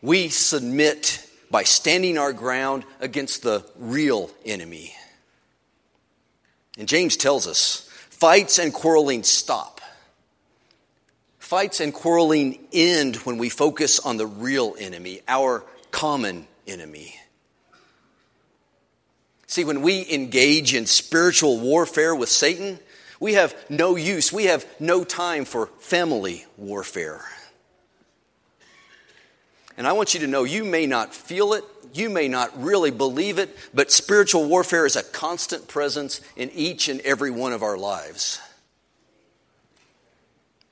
We 0.01 0.27
submit 0.27 1.25
by 1.49 1.63
standing 1.63 2.17
our 2.17 2.33
ground 2.33 2.83
against 2.99 3.41
the 3.41 3.65
real 3.77 4.29
enemy. 4.45 4.93
And 6.77 6.89
James 6.89 7.15
tells 7.15 7.47
us 7.47 7.89
fights 8.09 8.59
and 8.59 8.73
quarreling 8.73 9.23
stop. 9.23 9.78
Fights 11.49 11.79
and 11.79 11.91
quarreling 11.91 12.59
end 12.71 13.15
when 13.15 13.39
we 13.39 13.49
focus 13.49 13.99
on 13.99 14.17
the 14.17 14.27
real 14.27 14.75
enemy, 14.77 15.21
our 15.27 15.63
common 15.89 16.45
enemy. 16.67 17.15
See, 19.47 19.65
when 19.65 19.81
we 19.81 20.05
engage 20.11 20.75
in 20.75 20.85
spiritual 20.85 21.59
warfare 21.59 22.13
with 22.13 22.29
Satan, 22.29 22.77
we 23.19 23.33
have 23.33 23.55
no 23.67 23.95
use, 23.95 24.31
we 24.31 24.43
have 24.43 24.63
no 24.79 25.03
time 25.03 25.43
for 25.43 25.71
family 25.79 26.45
warfare. 26.55 27.25
And 29.75 29.87
I 29.87 29.93
want 29.93 30.13
you 30.13 30.19
to 30.19 30.27
know 30.27 30.43
you 30.43 30.63
may 30.63 30.85
not 30.85 31.15
feel 31.15 31.53
it, 31.53 31.63
you 31.95 32.11
may 32.11 32.27
not 32.27 32.61
really 32.61 32.91
believe 32.91 33.39
it, 33.39 33.57
but 33.73 33.91
spiritual 33.91 34.45
warfare 34.45 34.85
is 34.85 34.95
a 34.95 35.01
constant 35.01 35.67
presence 35.67 36.21
in 36.35 36.51
each 36.51 36.89
and 36.89 37.01
every 37.01 37.31
one 37.31 37.53
of 37.53 37.63
our 37.63 37.75
lives. 37.75 38.39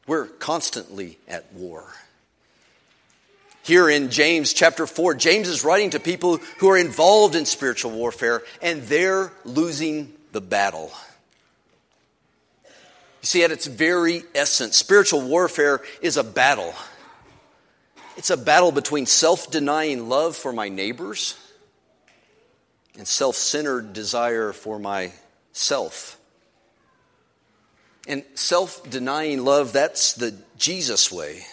We're 0.07 0.27
constantly 0.27 1.19
at 1.27 1.51
war. 1.53 1.85
Here 3.63 3.89
in 3.89 4.09
James 4.09 4.53
chapter 4.53 4.87
4, 4.87 5.15
James 5.15 5.49
is 5.49 5.65
writing 5.65 5.89
to 5.89 5.99
people 5.99 6.37
who 6.59 6.69
are 6.69 6.77
involved 6.77 7.35
in 7.35 7.45
spiritual 7.45 7.91
warfare 7.91 8.41
and 8.61 8.81
they're 8.83 9.33
losing 9.43 10.13
the 10.31 10.39
battle. 10.39 10.91
You 12.63 13.27
see, 13.27 13.43
at 13.43 13.51
its 13.51 13.67
very 13.67 14.23
essence, 14.33 14.77
spiritual 14.77 15.21
warfare 15.21 15.81
is 16.01 16.15
a 16.15 16.23
battle. 16.23 16.73
It's 18.15 18.29
a 18.29 18.37
battle 18.37 18.71
between 18.71 19.05
self 19.05 19.51
denying 19.51 20.07
love 20.07 20.37
for 20.37 20.53
my 20.53 20.69
neighbors 20.69 21.35
and 22.97 23.05
self 23.05 23.35
centered 23.35 23.91
desire 23.91 24.53
for 24.53 24.79
myself. 24.79 26.17
And 28.07 28.23
self 28.33 28.89
denying 28.89 29.43
love, 29.43 29.73
that's 29.73 30.13
the 30.13 30.35
Jesus 30.57 31.11
way 31.11 31.43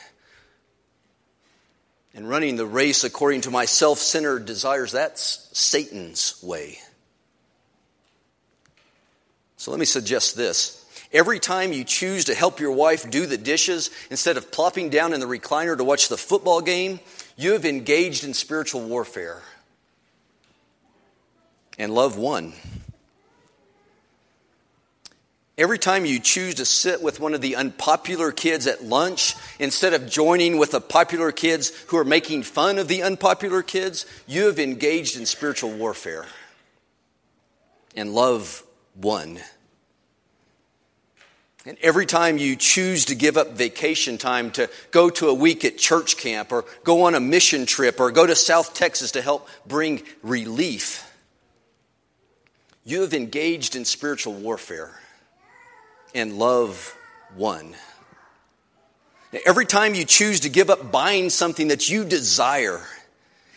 and 2.15 2.29
running 2.29 2.57
the 2.57 2.67
race 2.67 3.05
according 3.05 3.43
to 3.43 3.51
my 3.51 3.65
self 3.65 3.99
centered 3.99 4.47
desires, 4.47 4.93
that's 4.93 5.49
Satan's 5.53 6.41
way. 6.43 6.79
So 9.57 9.71
let 9.71 9.81
me 9.81 9.87
suggest 9.87 10.37
this. 10.37 10.81
Every 11.13 11.39
time 11.39 11.73
you 11.73 11.85
choose 11.85 12.27
to 12.27 12.35
help 12.35 12.61
your 12.61 12.73
wife 12.73 13.09
do 13.11 13.27
the 13.27 13.39
dishes 13.39 13.91
instead 14.11 14.37
of 14.37 14.51
plopping 14.51 14.91
down 14.91 15.13
in 15.13 15.21
the 15.21 15.27
recliner 15.27 15.77
to 15.77 15.85
watch 15.85 16.09
the 16.09 16.17
football 16.17 16.61
game, 16.61 17.01
you 17.37 17.53
have 17.53 17.65
engaged 17.65 18.25
in 18.25 18.35
spiritual 18.35 18.83
warfare. 18.83 19.43
And 21.79 21.95
love 21.95 22.17
won. 22.17 22.53
Every 25.57 25.79
time 25.79 26.05
you 26.05 26.19
choose 26.19 26.57
to 26.57 26.65
sit 26.65 27.01
with 27.01 27.21
one 27.21 27.33
of 27.33 27.41
the 27.41 27.55
unpopular 27.55 28.33
kids 28.33 28.67
at 28.67 28.83
lunch 28.83 29.37
instead 29.61 29.95
of 29.95 30.11
joining 30.11 30.59
with 30.59 30.73
the 30.73 30.81
popular 30.81 31.31
kids 31.31 31.71
who 31.89 31.97
are 31.97 32.05
making 32.05 32.43
fun 32.43 32.79
of 32.79 32.89
the 32.89 33.05
unpopular 33.05 33.63
kids, 33.63 34.05
you 34.27 34.47
have 34.47 34.59
engaged 34.59 35.17
in 35.17 35.27
spiritual 35.27 35.71
warfare. 35.71 36.27
And 37.95 38.13
love 38.13 38.65
won. 39.01 39.39
And 41.65 41.79
every 41.81 42.05
time 42.05 42.37
you 42.37 42.57
choose 42.57 43.05
to 43.05 43.15
give 43.15 43.37
up 43.37 43.53
vacation 43.53 44.19
time 44.19 44.51
to 44.53 44.69
go 44.91 45.09
to 45.09 45.29
a 45.29 45.35
week 45.35 45.65
at 45.65 45.79
church 45.79 46.17
camp 46.17 46.51
or 46.51 46.65
go 46.83 47.05
on 47.05 47.15
a 47.15 47.21
mission 47.21 47.65
trip 47.65 48.01
or 48.01 48.11
go 48.11 48.27
to 48.27 48.35
South 48.35 48.75
Texas 48.75 49.13
to 49.13 49.23
help 49.23 49.49
bring 49.65 50.03
relief, 50.25 51.09
you 52.83 53.03
have 53.03 53.15
engaged 53.15 53.77
in 53.77 53.85
spiritual 53.85 54.35
warfare 54.35 54.99
and 56.15 56.39
love 56.39 56.97
won. 57.37 57.75
Every 59.45 59.67
time 59.67 59.95
you 59.95 60.05
choose 60.05 60.41
to 60.41 60.49
give 60.49 60.71
up 60.71 60.93
buying 60.93 61.29
something 61.29 61.69
that 61.69 61.89
you 61.91 62.05
desire, 62.05 62.81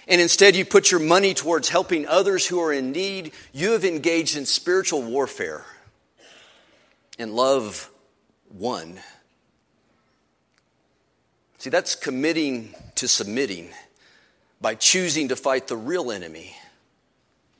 and 0.07 0.19
instead 0.19 0.55
you 0.55 0.65
put 0.65 0.89
your 0.89 0.99
money 0.99 1.33
towards 1.33 1.69
helping 1.69 2.07
others 2.07 2.47
who 2.47 2.59
are 2.61 2.73
in 2.73 2.91
need, 2.91 3.31
you 3.53 3.71
have 3.71 3.85
engaged 3.85 4.37
in 4.37 4.45
spiritual 4.45 5.03
warfare. 5.03 5.65
And 7.19 7.33
love 7.33 7.89
won. 8.51 8.99
See, 11.59 11.69
that's 11.69 11.95
committing 11.95 12.73
to 12.95 13.07
submitting 13.07 13.69
by 14.61 14.75
choosing 14.75 15.27
to 15.29 15.35
fight 15.35 15.67
the 15.67 15.77
real 15.77 16.11
enemy. 16.11 16.55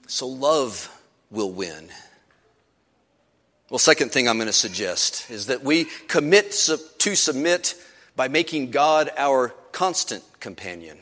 So 0.07 0.27
love 0.27 0.89
will 1.29 1.51
win. 1.51 1.89
Well, 3.69 3.79
second 3.79 4.13
thing 4.13 4.29
I'm 4.29 4.37
going 4.37 4.47
to 4.47 4.53
suggest 4.53 5.29
is 5.29 5.47
that 5.47 5.61
we 5.61 5.85
commit 6.07 6.51
to 6.99 7.15
submit 7.15 7.75
by 8.15 8.29
making 8.29 8.71
God 8.71 9.11
our 9.17 9.49
constant 9.73 10.23
companion. 10.39 10.97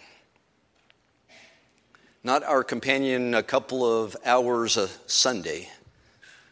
Not 2.23 2.43
our 2.43 2.63
companion 2.63 3.36
a 3.36 3.43
couple 3.43 3.86
of 3.86 4.17
hours 4.25 4.78
a 4.78 4.89
Sunday, 5.06 5.69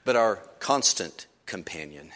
but 0.05 0.15
our 0.15 0.35
constant 0.59 1.25
companion. 1.47 2.11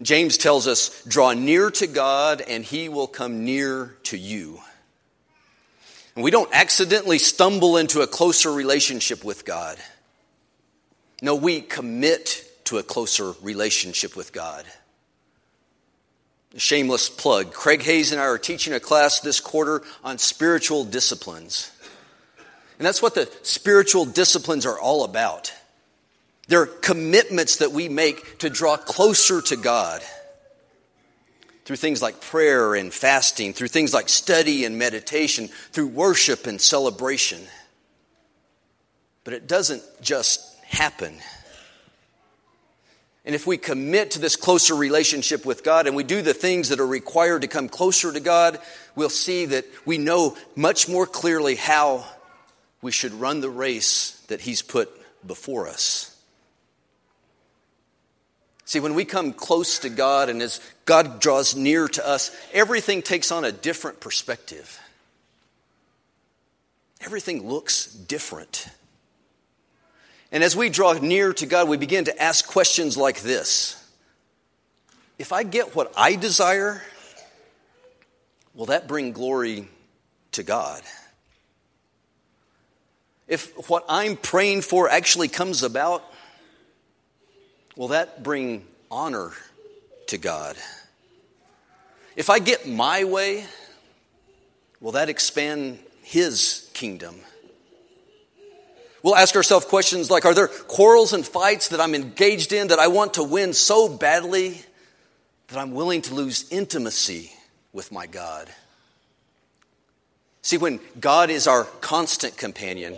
James 0.00 0.38
tells 0.38 0.68
us, 0.68 1.02
draw 1.08 1.32
near 1.32 1.68
to 1.72 1.88
God 1.88 2.42
and 2.42 2.64
he 2.64 2.88
will 2.88 3.08
come 3.08 3.44
near 3.44 3.96
to 4.04 4.16
you. 4.16 4.60
And 6.14 6.22
we 6.22 6.30
don't 6.30 6.50
accidentally 6.52 7.18
stumble 7.18 7.76
into 7.76 8.02
a 8.02 8.06
closer 8.06 8.52
relationship 8.52 9.24
with 9.24 9.44
God. 9.44 9.78
No, 11.22 11.34
we 11.34 11.60
commit 11.60 12.46
to 12.64 12.78
a 12.78 12.82
closer 12.82 13.32
relationship 13.42 14.16
with 14.16 14.32
God. 14.32 14.64
Shameless 16.56 17.08
plug. 17.08 17.52
Craig 17.52 17.82
Hayes 17.82 18.12
and 18.12 18.20
I 18.20 18.24
are 18.24 18.38
teaching 18.38 18.72
a 18.72 18.80
class 18.80 19.20
this 19.20 19.38
quarter 19.38 19.82
on 20.02 20.18
spiritual 20.18 20.84
disciplines. 20.84 21.70
And 22.78 22.86
that's 22.86 23.02
what 23.02 23.14
the 23.14 23.30
spiritual 23.42 24.04
disciplines 24.04 24.66
are 24.66 24.80
all 24.80 25.04
about. 25.04 25.52
They're 26.48 26.66
commitments 26.66 27.56
that 27.56 27.70
we 27.70 27.88
make 27.88 28.38
to 28.38 28.50
draw 28.50 28.76
closer 28.76 29.40
to 29.42 29.56
God 29.56 30.02
through 31.64 31.76
things 31.76 32.02
like 32.02 32.20
prayer 32.20 32.74
and 32.74 32.92
fasting, 32.92 33.52
through 33.52 33.68
things 33.68 33.94
like 33.94 34.08
study 34.08 34.64
and 34.64 34.76
meditation, 34.76 35.48
through 35.70 35.86
worship 35.86 36.48
and 36.48 36.60
celebration. 36.60 37.40
But 39.22 39.34
it 39.34 39.46
doesn't 39.46 39.82
just 40.00 40.49
happen. 40.70 41.14
And 43.24 43.34
if 43.34 43.46
we 43.46 43.58
commit 43.58 44.12
to 44.12 44.18
this 44.18 44.36
closer 44.36 44.74
relationship 44.74 45.44
with 45.44 45.62
God 45.62 45.86
and 45.86 45.94
we 45.94 46.04
do 46.04 46.22
the 46.22 46.32
things 46.32 46.70
that 46.70 46.80
are 46.80 46.86
required 46.86 47.42
to 47.42 47.48
come 47.48 47.68
closer 47.68 48.12
to 48.12 48.20
God, 48.20 48.58
we'll 48.94 49.10
see 49.10 49.46
that 49.46 49.66
we 49.84 49.98
know 49.98 50.36
much 50.56 50.88
more 50.88 51.06
clearly 51.06 51.54
how 51.54 52.06
we 52.80 52.92
should 52.92 53.12
run 53.12 53.40
the 53.40 53.50
race 53.50 54.12
that 54.28 54.40
He's 54.40 54.62
put 54.62 54.88
before 55.26 55.68
us. 55.68 56.16
See, 58.64 58.80
when 58.80 58.94
we 58.94 59.04
come 59.04 59.32
close 59.32 59.80
to 59.80 59.90
God 59.90 60.28
and 60.28 60.40
as 60.40 60.60
God 60.84 61.20
draws 61.20 61.56
near 61.56 61.88
to 61.88 62.08
us, 62.08 62.34
everything 62.52 63.02
takes 63.02 63.32
on 63.32 63.44
a 63.44 63.52
different 63.52 64.00
perspective. 64.00 64.80
Everything 67.02 67.48
looks 67.48 67.86
different. 67.86 68.68
And 70.32 70.44
as 70.44 70.54
we 70.54 70.68
draw 70.68 70.92
near 70.92 71.32
to 71.34 71.46
God, 71.46 71.68
we 71.68 71.76
begin 71.76 72.04
to 72.04 72.22
ask 72.22 72.46
questions 72.46 72.96
like 72.96 73.20
this 73.20 73.76
If 75.18 75.32
I 75.32 75.42
get 75.42 75.74
what 75.74 75.92
I 75.96 76.16
desire, 76.16 76.82
will 78.54 78.66
that 78.66 78.86
bring 78.86 79.12
glory 79.12 79.68
to 80.32 80.42
God? 80.42 80.82
If 83.26 83.68
what 83.68 83.84
I'm 83.88 84.16
praying 84.16 84.62
for 84.62 84.88
actually 84.88 85.28
comes 85.28 85.62
about, 85.62 86.04
will 87.76 87.88
that 87.88 88.22
bring 88.22 88.66
honor 88.90 89.32
to 90.08 90.18
God? 90.18 90.56
If 92.16 92.28
I 92.28 92.40
get 92.40 92.68
my 92.68 93.04
way, 93.04 93.46
will 94.80 94.92
that 94.92 95.08
expand 95.08 95.78
His 96.02 96.68
kingdom? 96.74 97.20
We'll 99.02 99.16
ask 99.16 99.34
ourselves 99.34 99.66
questions 99.66 100.10
like 100.10 100.24
Are 100.24 100.34
there 100.34 100.48
quarrels 100.48 101.12
and 101.12 101.26
fights 101.26 101.68
that 101.68 101.80
I'm 101.80 101.94
engaged 101.94 102.52
in 102.52 102.68
that 102.68 102.78
I 102.78 102.88
want 102.88 103.14
to 103.14 103.22
win 103.22 103.52
so 103.52 103.88
badly 103.88 104.62
that 105.48 105.58
I'm 105.58 105.72
willing 105.72 106.02
to 106.02 106.14
lose 106.14 106.50
intimacy 106.50 107.32
with 107.72 107.90
my 107.92 108.06
God? 108.06 108.48
See, 110.42 110.56
when 110.56 110.80
God 110.98 111.30
is 111.30 111.46
our 111.46 111.64
constant 111.64 112.36
companion, 112.36 112.96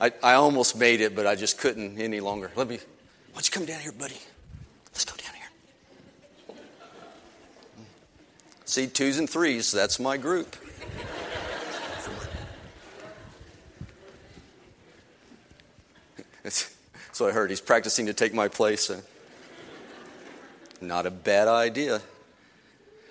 I, 0.00 0.12
I 0.22 0.34
almost 0.34 0.76
made 0.76 1.00
it, 1.00 1.14
but 1.14 1.26
I 1.26 1.34
just 1.34 1.58
couldn't 1.58 2.00
any 2.00 2.20
longer. 2.20 2.50
Let 2.56 2.68
me, 2.68 2.76
why 2.76 2.82
don't 3.34 3.46
you 3.46 3.52
come 3.52 3.66
down 3.66 3.80
here, 3.80 3.92
buddy? 3.92 4.16
Let's 4.92 5.04
go 5.04 5.14
down 5.16 5.34
here. 5.34 6.56
See, 8.64 8.86
twos 8.86 9.18
and 9.18 9.28
threes, 9.28 9.72
that's 9.72 9.98
my 9.98 10.16
group. 10.16 10.56
So 17.12 17.26
I 17.28 17.32
heard 17.32 17.50
he's 17.50 17.60
practicing 17.60 18.06
to 18.06 18.14
take 18.14 18.34
my 18.34 18.48
place. 18.48 18.90
Not 20.80 21.06
a 21.06 21.10
bad 21.10 21.48
idea. 21.48 22.00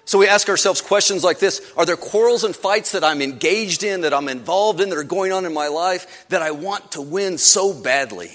So 0.05 0.17
we 0.17 0.29
ask 0.29 0.47
ourselves 0.47 0.79
questions 0.81 1.21
like 1.21 1.39
this 1.39 1.61
Are 1.75 1.85
there 1.85 1.97
quarrels 1.97 2.45
and 2.45 2.55
fights 2.55 2.93
that 2.93 3.03
I'm 3.03 3.21
engaged 3.21 3.83
in, 3.83 4.01
that 4.01 4.13
I'm 4.13 4.29
involved 4.29 4.79
in, 4.79 4.89
that 4.89 4.97
are 4.97 5.03
going 5.03 5.33
on 5.33 5.45
in 5.45 5.53
my 5.53 5.67
life 5.67 6.25
that 6.29 6.41
I 6.41 6.51
want 6.51 6.93
to 6.93 7.01
win 7.01 7.37
so 7.37 7.73
badly? 7.73 8.31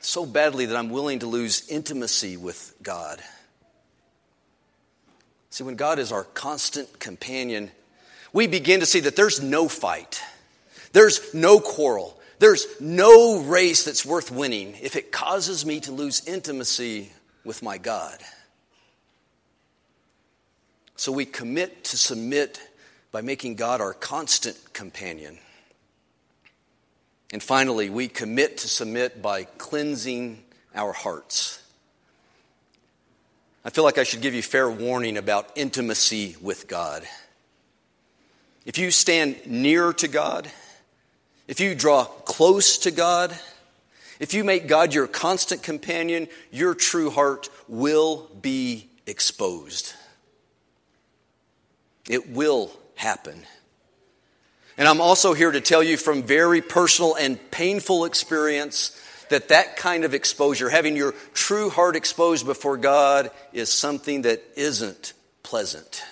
So 0.00 0.26
badly 0.26 0.66
that 0.66 0.76
I'm 0.76 0.90
willing 0.90 1.20
to 1.20 1.26
lose 1.26 1.66
intimacy 1.68 2.36
with 2.36 2.74
God. 2.82 3.20
See, 5.48 5.64
when 5.64 5.76
God 5.76 5.98
is 5.98 6.12
our 6.12 6.24
constant 6.24 7.00
companion, 7.00 7.70
we 8.34 8.46
begin 8.46 8.80
to 8.80 8.86
see 8.86 9.00
that 9.00 9.16
there's 9.16 9.42
no 9.42 9.68
fight, 9.68 10.20
there's 10.92 11.32
no 11.32 11.60
quarrel, 11.60 12.20
There's 12.38 12.66
no 12.80 13.40
race 13.40 13.84
that's 13.84 14.04
worth 14.04 14.30
winning 14.30 14.76
if 14.82 14.96
it 14.96 15.10
causes 15.10 15.64
me 15.64 15.80
to 15.80 15.92
lose 15.92 16.26
intimacy 16.26 17.10
with 17.44 17.62
my 17.62 17.78
God. 17.78 18.18
So 20.96 21.12
we 21.12 21.24
commit 21.24 21.84
to 21.84 21.96
submit 21.96 22.60
by 23.12 23.20
making 23.22 23.54
God 23.54 23.80
our 23.80 23.94
constant 23.94 24.58
companion. 24.72 25.38
And 27.32 27.42
finally, 27.42 27.90
we 27.90 28.08
commit 28.08 28.58
to 28.58 28.68
submit 28.68 29.20
by 29.20 29.44
cleansing 29.44 30.42
our 30.74 30.92
hearts. 30.92 31.62
I 33.64 33.70
feel 33.70 33.84
like 33.84 33.98
I 33.98 34.04
should 34.04 34.20
give 34.20 34.34
you 34.34 34.42
fair 34.42 34.70
warning 34.70 35.16
about 35.16 35.50
intimacy 35.56 36.36
with 36.40 36.68
God. 36.68 37.02
If 38.64 38.78
you 38.78 38.90
stand 38.90 39.46
near 39.46 39.92
to 39.94 40.08
God, 40.08 40.50
if 41.48 41.60
you 41.60 41.74
draw 41.74 42.04
close 42.04 42.78
to 42.78 42.90
God, 42.90 43.36
if 44.18 44.34
you 44.34 44.44
make 44.44 44.66
God 44.66 44.94
your 44.94 45.06
constant 45.06 45.62
companion, 45.62 46.28
your 46.50 46.74
true 46.74 47.10
heart 47.10 47.48
will 47.68 48.28
be 48.40 48.88
exposed. 49.06 49.94
It 52.08 52.30
will 52.30 52.70
happen. 52.94 53.44
And 54.78 54.86
I'm 54.86 55.00
also 55.00 55.32
here 55.32 55.50
to 55.50 55.60
tell 55.60 55.82
you 55.82 55.96
from 55.96 56.22
very 56.22 56.60
personal 56.60 57.14
and 57.14 57.38
painful 57.50 58.04
experience 58.04 59.00
that 59.28 59.48
that 59.48 59.76
kind 59.76 60.04
of 60.04 60.14
exposure, 60.14 60.68
having 60.68 60.96
your 60.96 61.12
true 61.34 61.70
heart 61.70 61.96
exposed 61.96 62.46
before 62.46 62.76
God, 62.76 63.30
is 63.52 63.72
something 63.72 64.22
that 64.22 64.42
isn't 64.56 65.14
pleasant. 65.42 66.02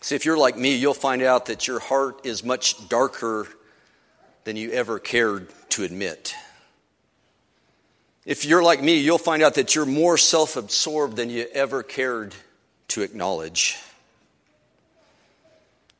See, 0.00 0.14
if 0.14 0.24
you're 0.24 0.38
like 0.38 0.56
me, 0.56 0.76
you'll 0.76 0.94
find 0.94 1.22
out 1.22 1.46
that 1.46 1.66
your 1.66 1.78
heart 1.78 2.24
is 2.24 2.42
much 2.42 2.88
darker 2.88 3.46
than 4.44 4.56
you 4.56 4.70
ever 4.72 4.98
cared 4.98 5.48
to 5.70 5.84
admit. 5.84 6.34
If 8.24 8.44
you're 8.44 8.62
like 8.62 8.82
me, 8.82 8.98
you'll 8.98 9.18
find 9.18 9.42
out 9.42 9.54
that 9.54 9.74
you're 9.74 9.86
more 9.86 10.16
self 10.16 10.56
absorbed 10.56 11.16
than 11.16 11.30
you 11.30 11.46
ever 11.52 11.82
cared 11.82 12.34
to 12.88 13.02
acknowledge. 13.02 13.76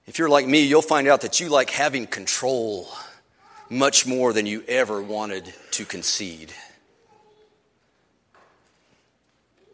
If 0.06 0.18
you're 0.18 0.28
like 0.28 0.46
me, 0.46 0.64
you'll 0.64 0.82
find 0.82 1.06
out 1.06 1.20
that 1.20 1.40
you 1.40 1.48
like 1.48 1.70
having 1.70 2.06
control 2.06 2.88
much 3.68 4.06
more 4.06 4.32
than 4.32 4.46
you 4.46 4.64
ever 4.66 5.00
wanted 5.00 5.52
to 5.72 5.84
concede. 5.84 6.52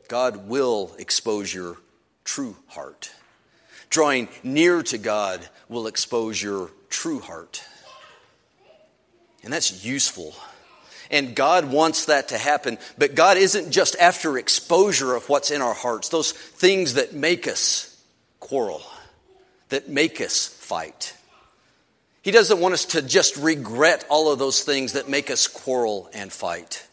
God 0.08 0.48
will 0.48 0.94
expose 0.98 1.52
your 1.52 1.78
true 2.24 2.56
heart. 2.68 3.10
Drawing 3.90 4.28
near 4.42 4.82
to 4.84 4.98
God 4.98 5.46
will 5.68 5.86
expose 5.86 6.42
your 6.42 6.70
true 6.88 7.20
heart. 7.20 7.62
And 9.42 9.52
that's 9.52 9.84
useful. 9.84 10.34
And 11.10 11.36
God 11.36 11.70
wants 11.70 12.06
that 12.06 12.28
to 12.28 12.38
happen. 12.38 12.78
But 12.98 13.14
God 13.14 13.36
isn't 13.36 13.70
just 13.70 13.96
after 13.96 14.38
exposure 14.38 15.14
of 15.14 15.28
what's 15.28 15.50
in 15.50 15.62
our 15.62 15.74
hearts, 15.74 16.08
those 16.08 16.32
things 16.32 16.94
that 16.94 17.14
make 17.14 17.46
us 17.46 18.02
quarrel, 18.40 18.82
that 19.68 19.88
make 19.88 20.20
us 20.20 20.46
fight. 20.46 21.14
He 22.22 22.32
doesn't 22.32 22.60
want 22.60 22.74
us 22.74 22.86
to 22.86 23.02
just 23.02 23.36
regret 23.36 24.04
all 24.08 24.32
of 24.32 24.40
those 24.40 24.64
things 24.64 24.94
that 24.94 25.08
make 25.08 25.30
us 25.30 25.46
quarrel 25.46 26.10
and 26.12 26.32
fight. 26.32 26.84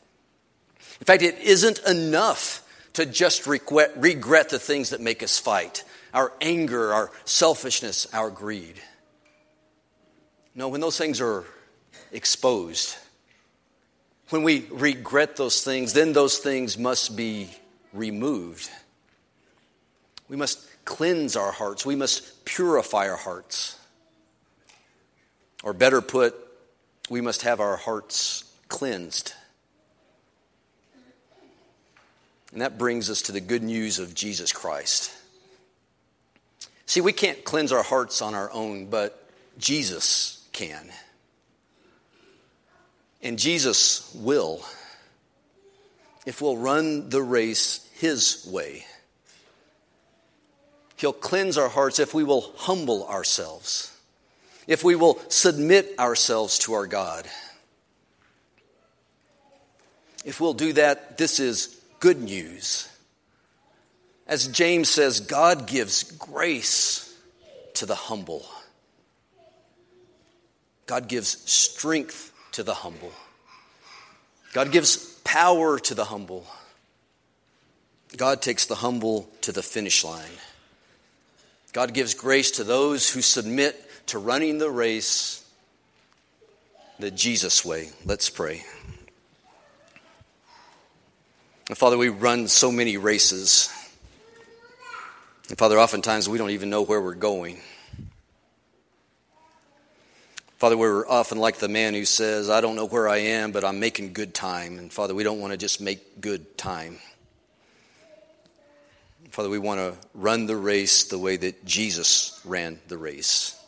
In 0.99 1.05
fact, 1.05 1.23
it 1.23 1.39
isn't 1.39 1.79
enough 1.87 2.59
to 2.93 3.07
just 3.07 3.47
regret, 3.47 3.93
regret 3.97 4.49
the 4.49 4.59
things 4.59 4.91
that 4.91 5.01
make 5.01 5.23
us 5.23 5.39
fight 5.39 5.83
our 6.13 6.31
anger, 6.41 6.93
our 6.93 7.11
selfishness, 7.25 8.07
our 8.13 8.29
greed. 8.29 8.75
No, 10.55 10.67
when 10.67 10.81
those 10.81 10.97
things 10.97 11.19
are 11.19 11.45
exposed, 12.11 12.95
when 14.29 14.43
we 14.43 14.67
regret 14.69 15.35
those 15.35 15.63
things, 15.63 15.93
then 15.93 16.13
those 16.13 16.37
things 16.37 16.77
must 16.77 17.15
be 17.15 17.49
removed. 17.91 18.69
We 20.29 20.37
must 20.37 20.59
cleanse 20.85 21.35
our 21.35 21.51
hearts, 21.51 21.85
we 21.85 21.95
must 21.95 22.45
purify 22.45 23.09
our 23.09 23.17
hearts. 23.17 23.79
Or 25.63 25.71
better 25.71 26.01
put, 26.01 26.35
we 27.09 27.21
must 27.21 27.43
have 27.43 27.61
our 27.61 27.77
hearts 27.77 28.43
cleansed. 28.67 29.33
And 32.51 32.61
that 32.61 32.77
brings 32.77 33.09
us 33.09 33.23
to 33.23 33.31
the 33.31 33.39
good 33.39 33.63
news 33.63 33.97
of 33.97 34.13
Jesus 34.13 34.51
Christ. 34.51 35.11
See, 36.85 37.01
we 37.01 37.13
can't 37.13 37.43
cleanse 37.43 37.71
our 37.71 37.83
hearts 37.83 38.21
on 38.21 38.35
our 38.35 38.51
own, 38.51 38.87
but 38.87 39.27
Jesus 39.57 40.47
can. 40.51 40.89
And 43.21 43.39
Jesus 43.39 44.13
will 44.15 44.63
if 46.25 46.41
we'll 46.41 46.57
run 46.57 47.09
the 47.09 47.21
race 47.21 47.89
His 47.95 48.47
way. 48.49 48.85
He'll 50.97 51.13
cleanse 51.13 51.57
our 51.57 51.69
hearts 51.69 51.99
if 51.99 52.13
we 52.13 52.23
will 52.23 52.53
humble 52.55 53.07
ourselves 53.07 53.93
if 54.67 54.83
we 54.83 54.95
will 54.95 55.19
submit 55.29 55.95
ourselves 55.99 56.59
to 56.59 56.73
our 56.73 56.87
God. 56.87 57.27
If 60.25 60.39
we'll 60.39 60.53
do 60.53 60.73
that, 60.73 61.17
this 61.17 61.39
is 61.39 61.79
good 61.99 62.21
news. 62.21 62.87
As 64.27 64.47
James 64.47 64.89
says, 64.89 65.19
God 65.19 65.67
gives 65.67 66.03
grace 66.03 67.13
to 67.75 67.85
the 67.85 67.95
humble. 67.95 68.45
God 70.85 71.07
gives 71.07 71.29
strength 71.49 72.31
to 72.53 72.63
the 72.63 72.73
humble. 72.73 73.11
God 74.53 74.71
gives 74.71 74.97
power 75.23 75.79
to 75.79 75.95
the 75.95 76.05
humble. 76.05 76.45
God 78.15 78.41
takes 78.41 78.67
the 78.67 78.75
humble 78.75 79.29
to 79.41 79.51
the 79.51 79.63
finish 79.63 80.03
line. 80.03 80.29
God 81.73 81.93
gives 81.93 82.13
grace 82.13 82.51
to 82.51 82.63
those 82.63 83.09
who 83.09 83.21
submit 83.21 83.89
to 84.07 84.19
running 84.19 84.59
the 84.59 84.69
race 84.69 85.43
the 86.99 87.09
Jesus 87.09 87.65
way. 87.65 87.89
Let's 88.05 88.29
pray. 88.29 88.63
Father, 91.73 91.97
we 91.97 92.09
run 92.09 92.47
so 92.47 92.71
many 92.71 92.97
races. 92.97 93.69
And 95.49 95.57
Father, 95.57 95.79
oftentimes 95.79 96.29
we 96.29 96.37
don't 96.37 96.51
even 96.51 96.69
know 96.69 96.83
where 96.83 97.01
we're 97.01 97.15
going. 97.15 97.59
Father, 100.57 100.77
we're 100.77 101.05
often 101.05 101.39
like 101.39 101.57
the 101.57 101.67
man 101.67 101.93
who 101.93 102.05
says, 102.05 102.49
I 102.49 102.61
don't 102.61 102.77
know 102.77 102.85
where 102.85 103.09
I 103.09 103.17
am, 103.17 103.51
but 103.51 103.65
I'm 103.65 103.81
making 103.81 104.13
good 104.13 104.33
time. 104.33 104.79
And 104.79 104.93
Father, 104.93 105.13
we 105.13 105.23
don't 105.23 105.41
want 105.41 105.51
to 105.51 105.57
just 105.57 105.81
make 105.81 106.21
good 106.21 106.57
time. 106.57 106.99
Father, 109.31 109.49
we 109.49 109.59
want 109.59 109.79
to 109.79 109.97
run 110.13 110.45
the 110.45 110.55
race 110.55 111.03
the 111.05 111.19
way 111.19 111.35
that 111.35 111.65
Jesus 111.65 112.39
ran 112.45 112.79
the 112.87 112.97
race. 112.97 113.59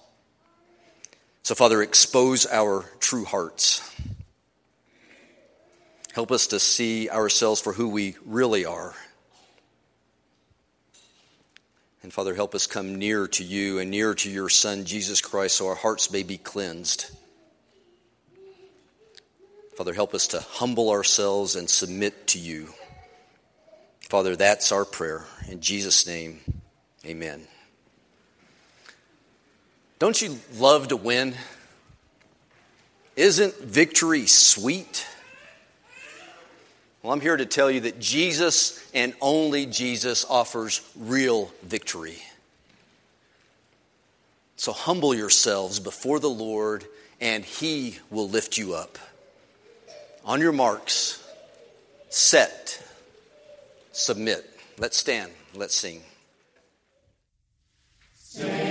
So, 1.44 1.54
Father, 1.54 1.82
expose 1.82 2.46
our 2.46 2.86
true 3.00 3.26
hearts. 3.26 3.82
Help 6.14 6.32
us 6.32 6.48
to 6.48 6.60
see 6.62 7.10
ourselves 7.10 7.60
for 7.60 7.74
who 7.74 7.90
we 7.90 8.16
really 8.26 8.64
are. 8.64 8.94
And 12.06 12.14
Father, 12.14 12.36
help 12.36 12.54
us 12.54 12.68
come 12.68 13.00
near 13.00 13.28
to 13.30 13.44
you 13.44 13.80
and 13.80 13.90
near 13.90 14.14
to 14.14 14.30
your 14.30 14.48
Son, 14.48 14.86
Jesus 14.86 15.22
Christ, 15.22 15.58
so 15.58 15.70
our 15.70 15.74
hearts 15.74 16.12
may 16.12 16.22
be 16.22 16.38
cleansed. 16.38 17.10
Father, 19.76 19.92
help 19.92 20.14
us 20.14 20.28
to 20.28 20.40
humble 20.40 20.92
ourselves 20.92 21.56
and 21.56 21.68
submit 21.68 22.28
to 22.28 22.38
you. 22.38 22.70
Father, 24.02 24.36
that's 24.36 24.72
our 24.72 24.86
prayer. 24.86 25.26
In 25.50 25.62
Jesus' 25.62 26.06
name, 26.06 26.42
amen. 27.04 27.42
Don't 29.98 30.22
you 30.22 30.38
love 30.60 30.90
to 30.90 30.98
win? 30.98 31.34
Isn't 33.16 33.56
victory 33.56 34.28
sweet? 34.28 35.08
Well, 37.06 37.14
I'm 37.14 37.22
here 37.22 37.38
to 37.38 37.46
tell 37.46 37.70
you 37.70 37.82
that 37.82 38.00
Jesus 38.00 38.84
and 38.92 39.14
only 39.22 39.68
Jesus 39.68 40.26
offers 40.28 40.82
real 40.98 41.52
victory. 41.62 42.18
So 44.56 44.72
humble 44.72 45.14
yourselves 45.14 45.80
before 45.80 46.20
the 46.20 46.32
Lord, 46.32 46.84
and 47.22 47.46
He 47.46 48.00
will 48.10 48.28
lift 48.28 48.58
you 48.58 48.74
up. 48.74 48.98
On 50.26 50.42
your 50.42 50.52
marks, 50.52 51.24
set, 52.10 52.84
submit. 53.92 54.50
Let's 54.80 54.98
stand, 54.98 55.32
let's 55.54 55.76
sing. 55.76 56.02
Sing. 58.16 58.65